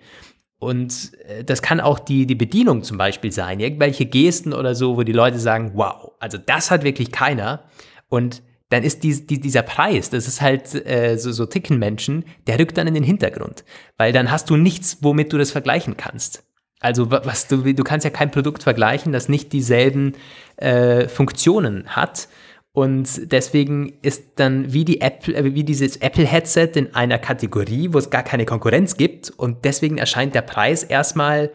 [0.59, 4.95] Und äh, das kann auch die, die Bedienung zum Beispiel sein, irgendwelche Gesten oder so,
[4.97, 7.63] wo die Leute sagen, wow, also das hat wirklich keiner.
[8.09, 12.59] Und dann ist die, die, dieser Preis, das ist halt äh, so, so Tickenmenschen, der
[12.59, 13.63] rückt dann in den Hintergrund.
[13.97, 16.43] Weil dann hast du nichts, womit du das vergleichen kannst.
[16.79, 20.13] Also was du, du kannst ja kein Produkt vergleichen, das nicht dieselben
[20.57, 22.27] äh, Funktionen hat.
[22.73, 27.99] Und deswegen ist dann wie die Apple, äh, wie dieses Apple-Headset in einer Kategorie, wo
[27.99, 29.29] es gar keine Konkurrenz gibt.
[29.29, 31.51] Und deswegen erscheint der Preis erstmal,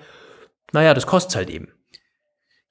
[0.73, 1.69] naja, das kostet halt eben.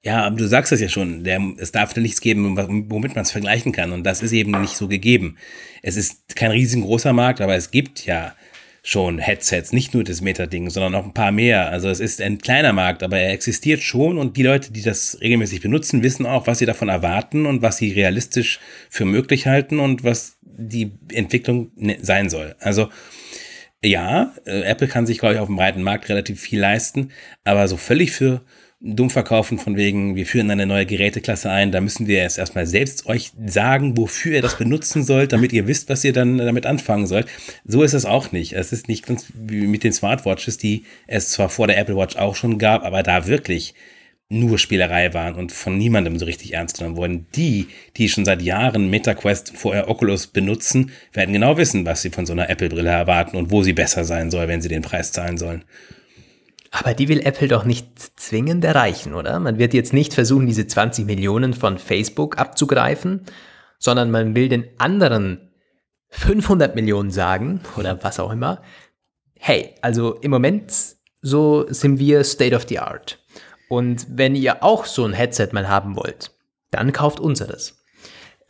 [0.02, 2.56] Ja, aber du sagst es ja schon, der, es darf da nichts geben,
[2.90, 3.92] womit man es vergleichen kann.
[3.92, 5.36] Und das ist eben nicht so gegeben.
[5.82, 8.34] Es ist kein riesengroßer Markt, aber es gibt ja
[8.82, 11.68] schon Headsets, nicht nur das Meta-Ding, sondern auch ein paar mehr.
[11.68, 15.18] Also es ist ein kleiner Markt, aber er existiert schon und die Leute, die das
[15.20, 19.80] regelmäßig benutzen, wissen auch, was sie davon erwarten und was sie realistisch für möglich halten
[19.80, 22.54] und was die Entwicklung ne, sein soll.
[22.58, 22.88] Also
[23.82, 27.12] ja, äh, Apple kann sich, glaube ich, auf dem breiten Markt relativ viel leisten,
[27.44, 28.42] aber so völlig für
[28.80, 32.66] dumm verkaufen von wegen, wir führen eine neue Geräteklasse ein, da müssen wir erst erstmal
[32.66, 36.64] selbst euch sagen, wofür ihr das benutzen sollt, damit ihr wisst, was ihr dann damit
[36.64, 37.26] anfangen sollt.
[37.64, 38.54] So ist es auch nicht.
[38.54, 42.16] Es ist nicht ganz wie mit den Smartwatches, die es zwar vor der Apple Watch
[42.16, 43.74] auch schon gab, aber da wirklich
[44.30, 47.26] nur Spielerei waren und von niemandem so richtig ernst genommen wurden.
[47.34, 47.66] Die,
[47.96, 52.32] die schon seit Jahren MetaQuest vorher Oculus benutzen, werden genau wissen, was sie von so
[52.32, 55.64] einer Apple-Brille erwarten und wo sie besser sein soll, wenn sie den Preis zahlen sollen.
[56.70, 59.40] Aber die will Apple doch nicht zwingend erreichen, oder?
[59.40, 63.26] Man wird jetzt nicht versuchen, diese 20 Millionen von Facebook abzugreifen,
[63.78, 65.50] sondern man will den anderen
[66.10, 68.62] 500 Millionen sagen oder was auch immer.
[69.38, 70.72] Hey, also im Moment
[71.22, 73.18] so sind wir State of the Art.
[73.68, 76.32] Und wenn ihr auch so ein Headset mal haben wollt,
[76.70, 77.79] dann kauft unseres.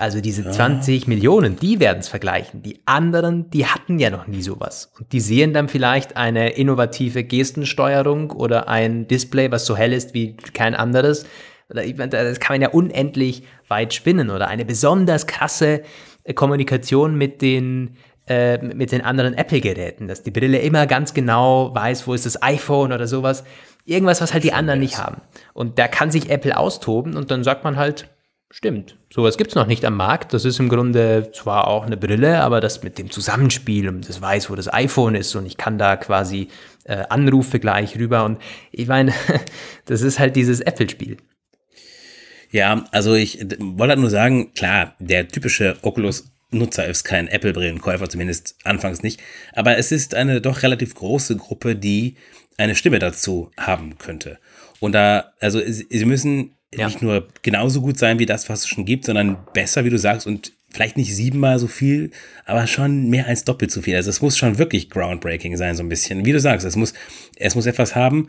[0.01, 0.51] Also diese ja.
[0.51, 2.63] 20 Millionen, die werden es vergleichen.
[2.63, 4.91] Die anderen, die hatten ja noch nie sowas.
[4.99, 10.15] Und die sehen dann vielleicht eine innovative Gestensteuerung oder ein Display, was so hell ist
[10.15, 11.27] wie kein anderes.
[11.69, 14.31] Das kann man ja unendlich weit spinnen.
[14.31, 15.83] Oder eine besonders krasse
[16.25, 21.75] äh, Kommunikation mit den, äh, mit den anderen Apple-Geräten, dass die Brille immer ganz genau
[21.75, 23.45] weiß, wo ist das iPhone oder sowas.
[23.85, 25.21] Irgendwas, was halt die anderen nicht haben.
[25.53, 28.09] Und da kann sich Apple austoben und dann sagt man halt,
[28.53, 28.97] Stimmt.
[29.13, 30.35] Sowas gibt es noch nicht am Markt.
[30.35, 34.21] Das ist im Grunde zwar auch eine Brille, aber das mit dem Zusammenspiel und das
[34.21, 36.49] weiß, wo das iPhone ist und ich kann da quasi
[36.85, 38.25] äh, Anrufe gleich rüber.
[38.25, 38.41] Und
[38.73, 39.15] ich meine,
[39.85, 41.19] das ist halt dieses Apple-Spiel.
[42.51, 48.57] Ja, also ich wollte halt nur sagen, klar, der typische Oculus-Nutzer ist kein Apple-Brillenkäufer, zumindest
[48.65, 49.21] anfangs nicht.
[49.53, 52.17] Aber es ist eine doch relativ große Gruppe, die
[52.59, 54.39] eine Stimme dazu haben könnte.
[54.81, 56.87] Und da, also sie müssen ja.
[56.87, 59.99] nicht nur genauso gut sein wie das, was es schon gibt, sondern besser, wie du
[59.99, 62.11] sagst, und vielleicht nicht siebenmal so viel,
[62.47, 63.97] aber schon mehr als doppelt so viel.
[63.97, 66.25] Also es muss schon wirklich groundbreaking sein, so ein bisschen.
[66.25, 66.95] Wie du sagst, es muss,
[67.37, 68.29] es muss etwas haben,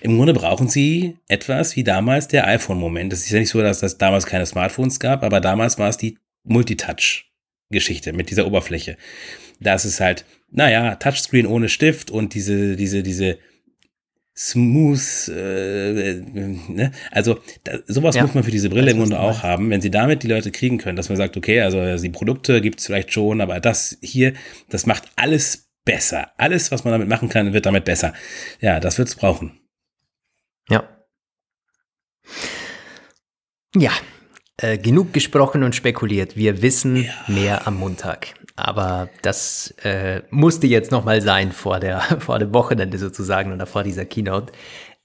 [0.00, 3.12] im Grunde brauchen sie etwas wie damals der iPhone-Moment.
[3.12, 5.96] Es ist ja nicht so, dass es damals keine Smartphones gab, aber damals war es
[5.96, 8.96] die Multitouch-Geschichte mit dieser Oberfläche.
[9.60, 13.38] Da ist halt, naja, Touchscreen ohne Stift und diese, diese, diese
[14.38, 16.22] smooth, äh,
[16.68, 16.92] ne?
[17.10, 19.90] also da, sowas ja, muss man für diese Brille im Grunde auch haben, wenn sie
[19.90, 23.12] damit die Leute kriegen können, dass man sagt, okay, also die Produkte gibt es vielleicht
[23.12, 24.34] schon, aber das hier,
[24.68, 26.30] das macht alles besser.
[26.36, 28.14] Alles, was man damit machen kann, wird damit besser.
[28.60, 29.58] Ja, das wird es brauchen.
[30.68, 30.88] Ja.
[33.74, 33.92] Ja,
[34.58, 36.36] äh, genug gesprochen und spekuliert.
[36.36, 37.12] Wir wissen ja.
[37.26, 38.34] mehr am Montag.
[38.58, 43.84] Aber das äh, musste jetzt nochmal sein vor der vor dem Wochenende sozusagen oder vor
[43.84, 44.52] dieser Keynote.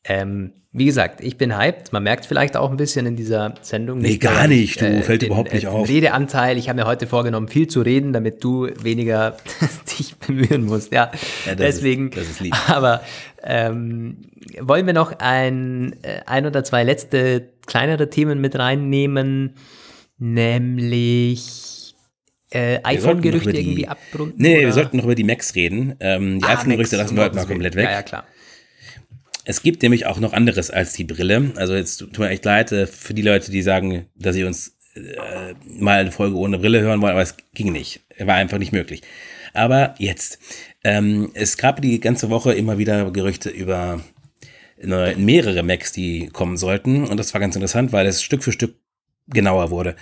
[0.03, 1.93] Ähm, wie gesagt, ich bin hyped.
[1.93, 3.99] Man merkt vielleicht auch ein bisschen in dieser Sendung.
[3.99, 4.81] Nee, gar nicht.
[4.81, 5.87] Du äh, fällt den, überhaupt nicht äh, auf.
[5.87, 6.57] Redeanteil.
[6.57, 9.37] Ich habe mir heute vorgenommen, viel zu reden, damit du weniger
[9.99, 10.91] dich bemühen musst.
[10.91, 11.11] Ja,
[11.45, 12.09] ja deswegen.
[12.09, 12.55] Ist, das ist lieb.
[12.69, 13.01] Aber
[13.43, 14.17] ähm,
[14.59, 19.53] wollen wir noch ein, äh, ein oder zwei letzte kleinere Themen mit reinnehmen,
[20.17, 21.72] nämlich
[22.53, 24.35] äh, iPhone-Gerüchte irgendwie abrunden?
[24.37, 24.65] Nee, oder?
[24.67, 25.95] wir sollten noch über die Macs reden.
[25.99, 27.85] Ähm, die ah, iPhone-Gerüchte lassen wir heute mal komplett weg.
[27.85, 28.27] Ja, ja, klar.
[29.45, 31.51] Es gibt nämlich auch noch anderes als die Brille.
[31.55, 34.77] Also jetzt tut mir echt leid äh, für die Leute, die sagen, dass sie uns
[34.95, 38.01] äh, mal eine Folge ohne Brille hören wollen, aber es ging nicht.
[38.19, 39.01] War einfach nicht möglich.
[39.53, 40.39] Aber jetzt.
[40.83, 44.01] Ähm, es gab die ganze Woche immer wieder Gerüchte über
[44.85, 47.07] mehrere Macs, die kommen sollten.
[47.07, 48.75] Und das war ganz interessant, weil es Stück für Stück
[49.27, 49.95] genauer wurde.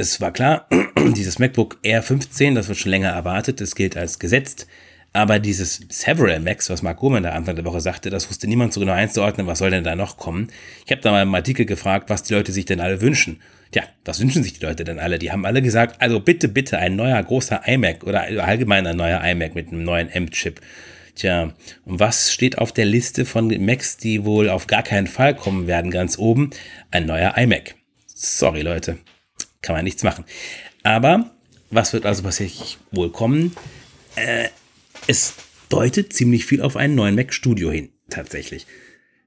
[0.00, 0.68] Es war klar,
[1.16, 4.68] dieses MacBook Air 15, das wird schon länger erwartet, das gilt als gesetzt.
[5.12, 8.72] Aber dieses Several Max, was Mark Gurman da Anfang der Woche sagte, das wusste niemand
[8.72, 10.52] so genau einzuordnen, was soll denn da noch kommen.
[10.86, 13.40] Ich habe da mal im Artikel gefragt, was die Leute sich denn alle wünschen.
[13.72, 15.18] Tja, was wünschen sich die Leute denn alle?
[15.18, 19.24] Die haben alle gesagt, also bitte, bitte ein neuer großer iMac oder allgemein ein neuer
[19.24, 20.60] iMac mit einem neuen M-Chip.
[21.16, 21.54] Tja,
[21.86, 25.66] und was steht auf der Liste von Macs, die wohl auf gar keinen Fall kommen
[25.66, 26.50] werden, ganz oben?
[26.92, 27.74] Ein neuer iMac.
[28.14, 28.98] Sorry, Leute.
[29.68, 30.24] Kann man nichts machen.
[30.82, 31.30] Aber
[31.68, 33.54] was wird also tatsächlich wohl kommen?
[34.16, 34.48] Äh,
[35.06, 35.34] es
[35.68, 38.66] deutet ziemlich viel auf einen neuen Mac Studio hin, tatsächlich.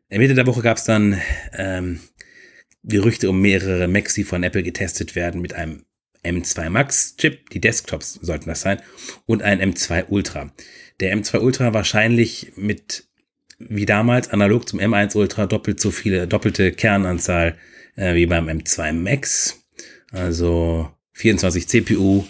[0.09, 1.21] Mitte der Woche gab es dann
[1.53, 1.99] ähm,
[2.83, 5.85] Gerüchte um mehrere Macs, die von Apple getestet werden mit einem
[6.23, 8.81] M2 Max Chip, die Desktops sollten das sein,
[9.27, 10.51] und ein M2 Ultra.
[11.01, 13.03] Der M2 Ultra wahrscheinlich mit,
[13.59, 17.59] wie damals, analog zum M1 Ultra, doppelt so viele, doppelte Kernanzahl
[17.95, 19.60] äh, wie beim M2 Max.
[20.11, 22.25] Also 24 CPU,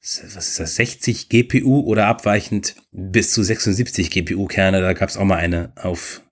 [0.00, 0.18] was
[0.48, 4.80] ist das, 60 GPU oder abweichend bis zu 76 GPU-Kerne.
[4.80, 6.22] Da gab es auch mal eine auf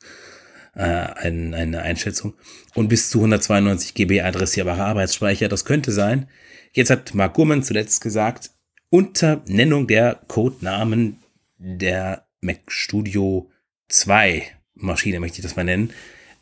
[0.74, 2.34] äh, ein, eine Einschätzung.
[2.74, 5.48] Und bis zu 192 GB adressierbarer Arbeitsspeicher.
[5.48, 6.28] Das könnte sein.
[6.72, 8.50] Jetzt hat Mark Gurman zuletzt gesagt,
[8.90, 11.22] unter Nennung der Codenamen
[11.58, 13.50] der Mac Studio
[13.88, 15.92] 2 Maschine, möchte ich das mal nennen,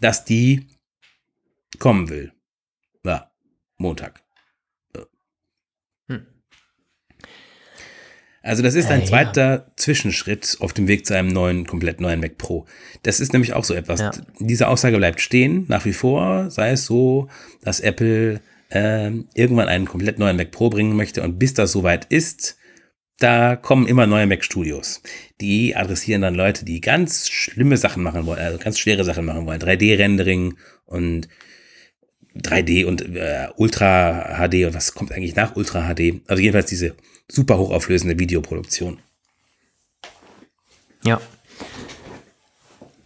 [0.01, 0.67] dass die
[1.79, 2.33] kommen will.
[3.05, 3.31] Ja,
[3.85, 4.25] Montag.
[8.45, 9.67] Also das ist ein äh, zweiter ja.
[9.77, 12.67] Zwischenschritt auf dem Weg zu einem neuen, komplett neuen Mac Pro.
[13.03, 14.01] Das ist nämlich auch so etwas.
[14.01, 14.11] Ja.
[14.39, 17.29] Diese Aussage bleibt stehen, nach wie vor, sei es so,
[17.63, 22.05] dass Apple äh, irgendwann einen komplett neuen Mac Pro bringen möchte und bis das soweit
[22.13, 22.59] ist,
[23.19, 25.01] da kommen immer neue Mac Studios.
[25.41, 29.47] Die adressieren dann Leute, die ganz schlimme Sachen machen wollen, also ganz schwere Sachen machen
[29.47, 31.29] wollen, 3D-Rendering und
[32.37, 36.21] 3D und äh, Ultra HD und was kommt eigentlich nach Ultra HD?
[36.27, 36.95] Also jedenfalls diese
[37.31, 38.99] super hochauflösende Videoproduktion.
[41.05, 41.21] Ja.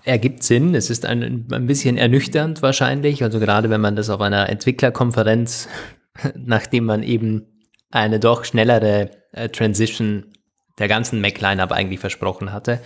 [0.05, 0.75] Ergibt Sinn.
[0.75, 3.23] Es ist ein, ein bisschen ernüchternd wahrscheinlich.
[3.23, 5.69] Also gerade wenn man das auf einer Entwicklerkonferenz,
[6.35, 7.47] nachdem man eben
[7.91, 10.33] eine doch schnellere äh, Transition
[10.79, 12.81] der ganzen Mac-Line-Up eigentlich versprochen hatte.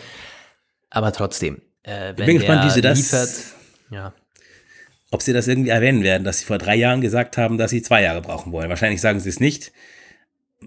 [0.90, 1.62] Aber trotzdem.
[1.84, 2.99] Äh, ich bin gespannt, wie sie das.
[2.99, 3.30] Liefert,
[3.90, 4.14] ja.
[5.13, 7.83] Ob sie das irgendwie erwähnen werden, dass sie vor drei Jahren gesagt haben, dass sie
[7.83, 8.69] zwei Jahre brauchen wollen.
[8.69, 9.73] Wahrscheinlich sagen sie es nicht.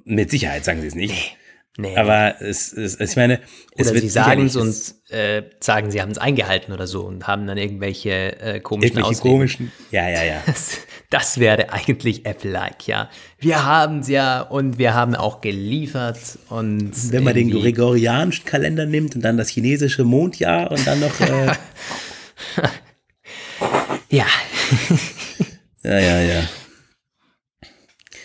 [0.06, 1.14] Mit Sicherheit sagen sie es nicht.
[1.14, 1.38] Nee.
[1.78, 1.98] Nee.
[1.98, 3.41] Aber es, es, ich meine,
[3.76, 7.28] es oder sie sagen es und äh, sagen, sie haben es eingehalten oder so und
[7.28, 9.34] haben dann irgendwelche äh, komischen irgendwelche Ausreden.
[9.34, 9.72] komischen.
[9.91, 10.41] Ja, ja, ja.
[10.46, 10.78] Das,
[11.10, 13.10] das wäre eigentlich Apple-like, ja.
[13.39, 16.18] Wir haben es ja und wir haben auch geliefert
[16.50, 21.20] und wenn man den gregorianischen Kalender nimmt und dann das chinesische Mondjahr und dann noch
[21.20, 21.52] äh
[24.16, 24.28] ja.
[25.84, 26.49] ja, ja, ja.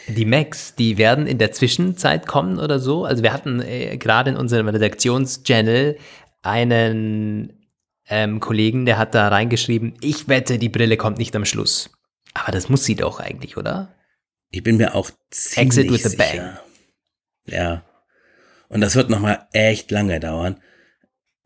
[0.08, 3.04] Die Macs, die werden in der Zwischenzeit kommen oder so.
[3.04, 5.98] Also wir hatten äh, gerade in unserem Redaktionschannel
[6.42, 7.68] einen
[8.08, 11.90] ähm, Kollegen, der hat da reingeschrieben, ich wette, die Brille kommt nicht am Schluss.
[12.34, 13.94] Aber das muss sie doch eigentlich, oder?
[14.50, 16.58] Ich bin mir auch ziemlich Exit with a bang.
[17.46, 17.84] Ja.
[18.68, 20.60] Und das wird nochmal echt lange dauern.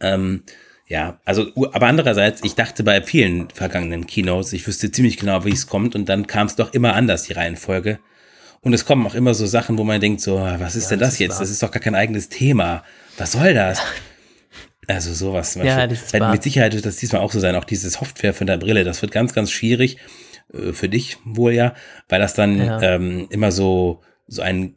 [0.01, 0.45] Ähm,
[0.87, 5.53] Ja, also, aber andererseits, ich dachte bei vielen vergangenen Keynotes, ich wüsste ziemlich genau, wie
[5.53, 7.99] es kommt und dann kam es doch immer anders, die Reihenfolge.
[8.61, 11.01] Und es kommen auch immer so Sachen, wo man denkt, so, was ist ja, denn
[11.01, 11.33] das, das jetzt?
[11.33, 11.41] Wahr.
[11.41, 12.83] Das ist doch gar kein eigenes Thema.
[13.19, 13.81] Was soll das?
[14.87, 15.55] Also sowas.
[15.55, 16.31] Ja, das ist wahr.
[16.31, 17.57] Mit Sicherheit wird das diesmal auch so sein.
[17.57, 19.99] Auch diese Software von der Brille, das wird ganz, ganz schwierig.
[20.53, 21.75] Äh, für dich wohl ja,
[22.09, 22.81] weil das dann ja.
[22.83, 24.75] ähm, immer so so ein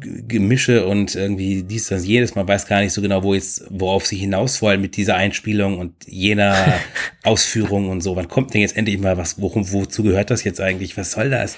[0.00, 2.34] Gemische und irgendwie dies, das, jedes.
[2.34, 5.78] Man weiß gar nicht so genau, wo jetzt, worauf sie hinaus wollen mit dieser Einspielung
[5.78, 6.80] und jener
[7.22, 8.16] Ausführung und so.
[8.16, 10.96] Wann kommt denn jetzt endlich mal was, worum, wozu gehört das jetzt eigentlich?
[10.96, 11.56] Was soll das?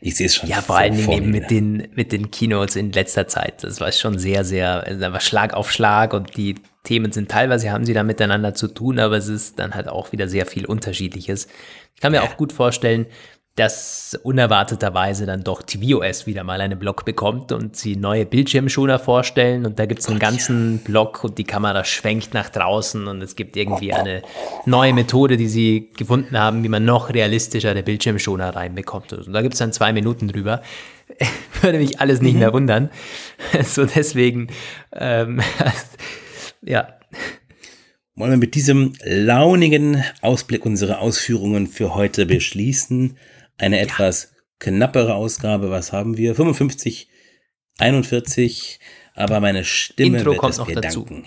[0.00, 0.48] Ich sehe es schon.
[0.48, 3.64] Ja, vor allen Dingen eben mit den, mit den Keynotes in letzter Zeit.
[3.64, 7.72] Das war schon sehr, sehr, da war Schlag auf Schlag und die Themen sind teilweise,
[7.72, 10.66] haben sie da miteinander zu tun, aber es ist dann halt auch wieder sehr viel
[10.66, 11.48] Unterschiedliches.
[11.94, 12.24] Ich kann mir ja.
[12.24, 13.06] auch gut vorstellen,
[13.56, 19.64] dass unerwarteterweise dann doch tvOS wieder mal einen Blog bekommt und sie neue Bildschirmschoner vorstellen
[19.64, 23.34] und da gibt es einen ganzen Blog und die Kamera schwenkt nach draußen und es
[23.34, 24.20] gibt irgendwie eine
[24.66, 29.14] neue Methode, die sie gefunden haben, wie man noch realistischer der Bildschirmschoner reinbekommt.
[29.14, 30.60] Und da gibt es dann zwei Minuten drüber.
[31.62, 32.40] Würde mich alles nicht mhm.
[32.40, 32.90] mehr wundern.
[33.64, 34.48] so deswegen,
[34.92, 35.40] ähm,
[36.62, 36.88] ja.
[38.16, 43.16] Wollen wir mit diesem launigen Ausblick unsere Ausführungen für heute beschließen?
[43.58, 45.70] Eine etwas knappere Ausgabe.
[45.70, 46.34] Was haben wir?
[46.34, 47.08] 55,
[47.78, 48.80] 41.
[49.14, 51.04] Aber meine Stimme Intro wird kommt es noch mir dazu.
[51.04, 51.26] danken.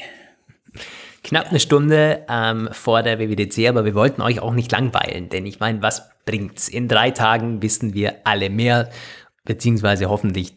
[1.24, 5.46] Knapp eine Stunde ähm, vor der WWDC, aber wir wollten euch auch nicht langweilen, denn
[5.46, 6.70] ich meine, was bringt's?
[6.70, 8.90] In drei Tagen wissen wir alle mehr,
[9.44, 10.54] beziehungsweise hoffentlich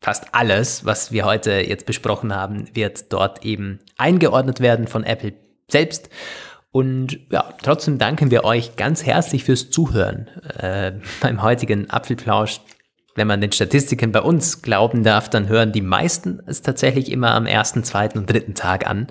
[0.00, 5.34] fast alles, was wir heute jetzt besprochen haben, wird dort eben eingeordnet werden von Apple
[5.68, 6.08] selbst.
[6.72, 12.60] Und ja, trotzdem danken wir euch ganz herzlich fürs Zuhören äh, beim heutigen Apfelplausch.
[13.16, 17.34] Wenn man den Statistiken bei uns glauben darf, dann hören die meisten es tatsächlich immer
[17.34, 19.08] am ersten, zweiten und dritten Tag an.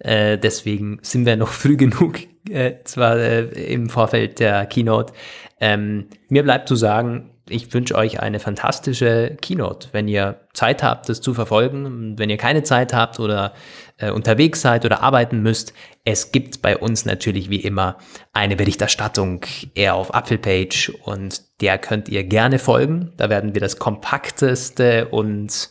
[0.00, 2.18] Äh, deswegen sind wir noch früh genug,
[2.50, 5.14] äh, zwar äh, im Vorfeld der Keynote.
[5.60, 9.88] Ähm, mir bleibt zu sagen, ich wünsche euch eine fantastische Keynote.
[9.92, 13.54] Wenn ihr Zeit habt, das zu verfolgen, wenn ihr keine Zeit habt oder
[13.98, 15.74] äh, unterwegs seid oder arbeiten müsst,
[16.04, 17.98] es gibt bei uns natürlich wie immer
[18.32, 19.44] eine Berichterstattung
[19.74, 23.12] eher auf Apfelpage und der könnt ihr gerne folgen.
[23.16, 25.68] Da werden wir das kompakteste und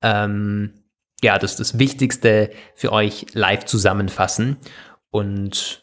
[0.00, 0.72] ähm,
[1.22, 4.56] ja, das, das Wichtigste für euch live zusammenfassen.
[5.10, 5.82] Und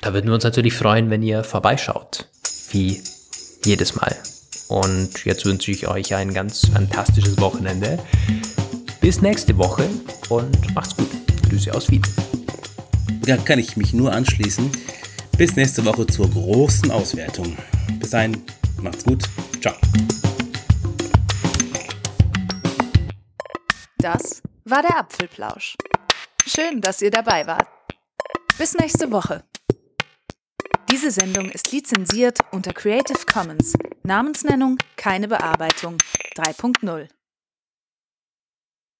[0.00, 2.28] da würden wir uns natürlich freuen, wenn ihr vorbeischaut.
[2.70, 3.02] Wie
[3.64, 4.16] jedes Mal.
[4.68, 7.98] Und jetzt wünsche ich euch ein ganz fantastisches Wochenende.
[9.00, 9.88] Bis nächste Woche
[10.28, 11.11] und macht's gut.
[11.52, 12.00] Grüße aus Wien.
[13.26, 14.70] Da kann ich mich nur anschließen.
[15.36, 17.54] Bis nächste Woche zur großen Auswertung.
[17.98, 18.42] Bis dahin,
[18.80, 19.24] macht's gut.
[19.60, 19.74] Ciao.
[23.98, 25.76] Das war der Apfelplausch.
[26.46, 27.68] Schön, dass ihr dabei wart.
[28.56, 29.44] Bis nächste Woche.
[30.90, 33.74] Diese Sendung ist lizenziert unter Creative Commons.
[34.04, 35.98] Namensnennung keine Bearbeitung
[36.34, 37.08] 3.0.